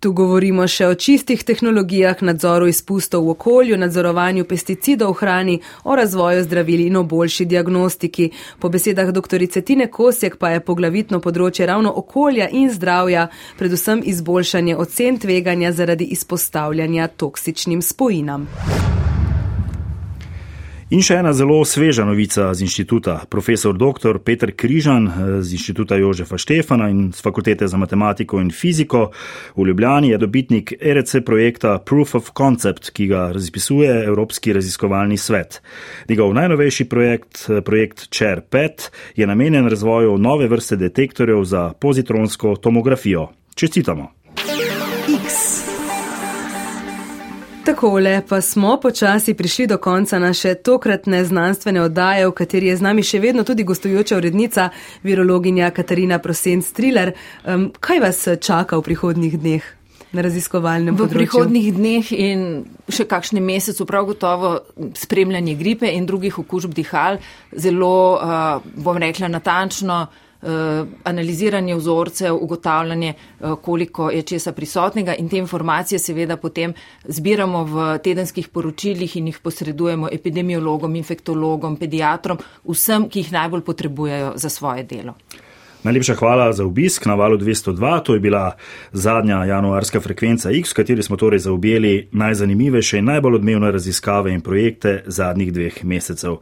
Tu 0.02 0.10
govorimo 0.10 0.64
še 0.66 0.88
o 0.90 0.94
čistih 0.98 1.44
tehnologijah, 1.46 2.24
nadzoru 2.26 2.66
izpustov 2.66 3.22
v 3.22 3.36
okolju, 3.36 3.76
nadzorovanju 3.78 4.48
pesticidov 4.50 5.12
v 5.12 5.18
hrani, 5.20 5.54
o 5.86 5.94
razvoju 5.94 6.42
zdravil 6.42 6.82
in 6.88 6.98
o 6.98 7.04
boljši 7.06 7.46
diagnostiki. 7.46 8.32
Po 8.58 8.66
besedah 8.68 9.12
dr. 9.14 9.46
Tine 9.62 9.86
Kosjek 9.86 10.40
pa 10.42 10.50
je 10.56 10.64
poglavitno 10.66 11.22
področje 11.22 11.70
ravno 11.70 11.94
okolja 11.94 12.50
in 12.50 12.74
zdravja, 12.74 13.28
predvsem 13.58 14.02
izboljšanje 14.02 14.74
ocen 14.76 15.22
tveganja 15.22 15.70
zaradi 15.70 16.10
izpostavljanja 16.18 17.06
toksičnim 17.22 17.82
spojinam. 17.82 18.50
In 20.92 21.00
še 21.00 21.22
ena 21.22 21.30
zelo 21.32 21.56
sveža 21.64 22.04
novica 22.04 22.50
z 22.52 22.66
inštituta. 22.66 23.22
Profesor 23.32 23.72
dr. 23.72 24.18
Peter 24.20 24.50
Križan 24.52 25.06
eh, 25.08 25.14
z 25.40 25.56
inštituta 25.56 25.96
Jožefa 25.96 26.36
Štefana 26.36 26.90
in 26.92 27.14
z 27.16 27.24
fakultete 27.24 27.64
za 27.64 27.80
matematiko 27.80 28.42
in 28.44 28.50
fiziko 28.52 29.06
v 29.56 29.70
Ljubljani 29.70 30.12
je 30.12 30.20
dobitnik 30.20 30.74
ERC 30.76 31.24
projekta 31.24 31.78
Proof 31.80 32.14
of 32.20 32.30
Concept, 32.36 32.92
ki 32.92 33.08
ga 33.08 33.30
razpisuje 33.32 34.04
Evropski 34.04 34.52
raziskovalni 34.52 35.16
svet. 35.16 35.62
Njegov 36.12 36.36
najnovejši 36.36 36.84
projekt, 36.84 37.46
eh, 37.48 37.64
projekt 37.64 38.12
CHAIR-PET, 38.12 38.90
je 39.16 39.26
namenjen 39.26 39.72
razvoju 39.72 40.18
nove 40.18 40.48
vrste 40.48 40.76
detektorjev 40.76 41.44
za 41.44 41.72
pozitronsko 41.72 42.56
tomografijo. 42.60 43.30
Čestitamo! 43.56 44.21
Takole 47.62 48.22
pa 48.28 48.40
smo 48.40 48.76
počasi 48.80 49.34
prišli 49.34 49.66
do 49.66 49.78
konca 49.78 50.18
naše 50.18 50.54
tokratne 50.54 51.24
znanstvene 51.24 51.82
oddaje, 51.82 52.26
v 52.26 52.32
kateri 52.34 52.66
je 52.66 52.76
z 52.76 52.82
nami 52.82 53.02
še 53.06 53.20
vedno 53.22 53.44
tudi 53.46 53.62
gostujoča 53.62 54.16
urednica, 54.18 54.70
virologinja 55.06 55.70
Katarina 55.70 56.18
Prosen-Striler. 56.18 57.12
Um, 57.46 57.70
kaj 57.80 58.00
vas 58.02 58.18
čaka 58.42 58.80
v 58.80 58.86
prihodnjih 58.88 59.38
dneh? 59.38 59.68
Na 60.10 60.26
raziskovalnem 60.26 60.98
področju. 60.98 61.14
V 61.14 61.22
prihodnih 61.22 61.68
dneh 61.76 62.10
in 62.12 62.42
še 62.90 63.06
kakšnem 63.06 63.46
mesecu 63.46 63.86
prav 63.86 64.10
gotovo 64.10 64.56
spremljanje 64.98 65.54
gripe 65.54 65.86
in 65.86 66.10
drugih 66.10 66.42
okužb 66.42 66.74
dihal, 66.74 67.22
zelo, 67.54 68.18
uh, 68.18 68.58
bom 68.74 68.98
rekla, 68.98 69.30
natančno 69.30 70.08
analiziranje 71.04 71.74
vzorcev, 71.74 72.36
ugotavljanje, 72.40 73.14
eh, 73.14 73.54
koliko 73.62 74.10
je 74.10 74.22
česa 74.22 74.52
prisotnega 74.52 75.14
in 75.14 75.28
te 75.28 75.38
informacije 75.38 75.98
seveda 75.98 76.36
potem 76.36 76.74
zbiramo 77.04 77.64
v 77.64 77.98
tedenskih 77.98 78.48
poročilih 78.48 79.16
in 79.16 79.26
jih 79.26 79.38
posredujemo 79.38 80.08
epidemiologom, 80.12 80.96
infektologom, 80.96 81.76
pediatrom, 81.76 82.38
vsem, 82.64 83.08
ki 83.08 83.18
jih 83.20 83.32
najbolj 83.32 83.60
potrebujejo 83.60 84.32
za 84.36 84.48
svoje 84.48 84.82
delo. 84.82 85.14
Najlepša 85.82 86.14
hvala 86.14 86.52
za 86.52 86.64
obisk 86.64 87.06
na 87.06 87.14
valu 87.14 87.36
202. 87.36 88.02
To 88.02 88.14
je 88.14 88.20
bila 88.20 88.52
zadnja 88.92 89.44
januarska 89.44 90.00
frekvenca 90.00 90.50
X, 90.50 90.70
v 90.70 90.74
kateri 90.74 91.02
smo 91.02 91.16
torej 91.16 91.38
zaobjeli 91.38 92.08
najzanimivejše 92.12 92.98
in 92.98 93.04
najbolj 93.04 93.34
odmevne 93.34 93.70
raziskave 93.72 94.32
in 94.32 94.40
projekte 94.40 95.02
zadnjih 95.06 95.52
dveh 95.52 95.84
mesecev. 95.84 96.36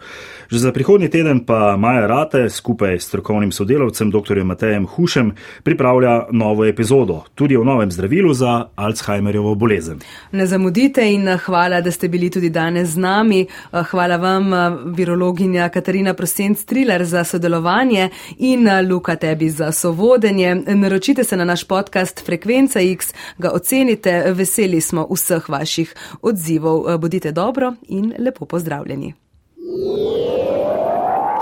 Že 0.50 0.58
za 0.58 0.72
prihodnji 0.72 1.08
teden 1.08 1.40
pa 1.46 1.76
Maja 1.76 2.06
Rate 2.06 2.50
skupaj 2.50 2.98
s 2.98 3.06
strokovnim 3.06 3.52
sodelavcem 3.52 4.10
dr. 4.10 4.44
Matejem 4.44 4.86
Hušem 4.86 5.32
pripravlja 5.62 6.26
novo 6.32 6.64
epizodo, 6.64 7.22
tudi 7.34 7.56
o 7.56 7.64
novem 7.64 7.90
zdravilu 7.90 8.34
za 8.34 8.66
Alzheimerjevo 8.76 9.54
bolezen. 9.54 10.00
Ne 10.32 10.46
zamudite 10.46 11.12
in 11.12 11.38
hvala, 11.44 11.80
da 11.80 11.90
ste 11.90 12.08
bili 12.08 12.30
tudi 12.30 12.50
danes 12.50 12.88
z 12.88 12.96
nami. 12.96 13.46
Hvala 13.90 14.16
vam, 14.16 14.52
virologinja 14.94 15.68
Katarina 15.68 16.14
Prosent-Striler, 16.14 17.04
za 17.04 17.24
sodelovanje 17.24 18.08
in 18.38 18.68
Luka 18.90 19.16
Te 19.16 19.29
tebi 19.30 19.50
za 19.50 19.72
sovodenje. 19.72 20.54
Naročite 20.54 21.24
se 21.24 21.36
na 21.36 21.44
naš 21.44 21.64
podcast 21.64 22.26
Frekvenca 22.26 22.80
X, 22.80 23.14
ga 23.38 23.50
ocenite, 23.50 24.24
veseli 24.26 24.80
smo 24.80 25.06
vseh 25.10 25.48
vaših 25.48 25.94
odzivov. 26.22 26.98
Bodite 26.98 27.32
dobro 27.32 27.74
in 27.88 28.14
lepo 28.18 28.44
pozdravljeni. 28.44 29.14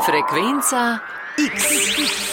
Frekvenca 0.06 0.98
X. 1.54 2.27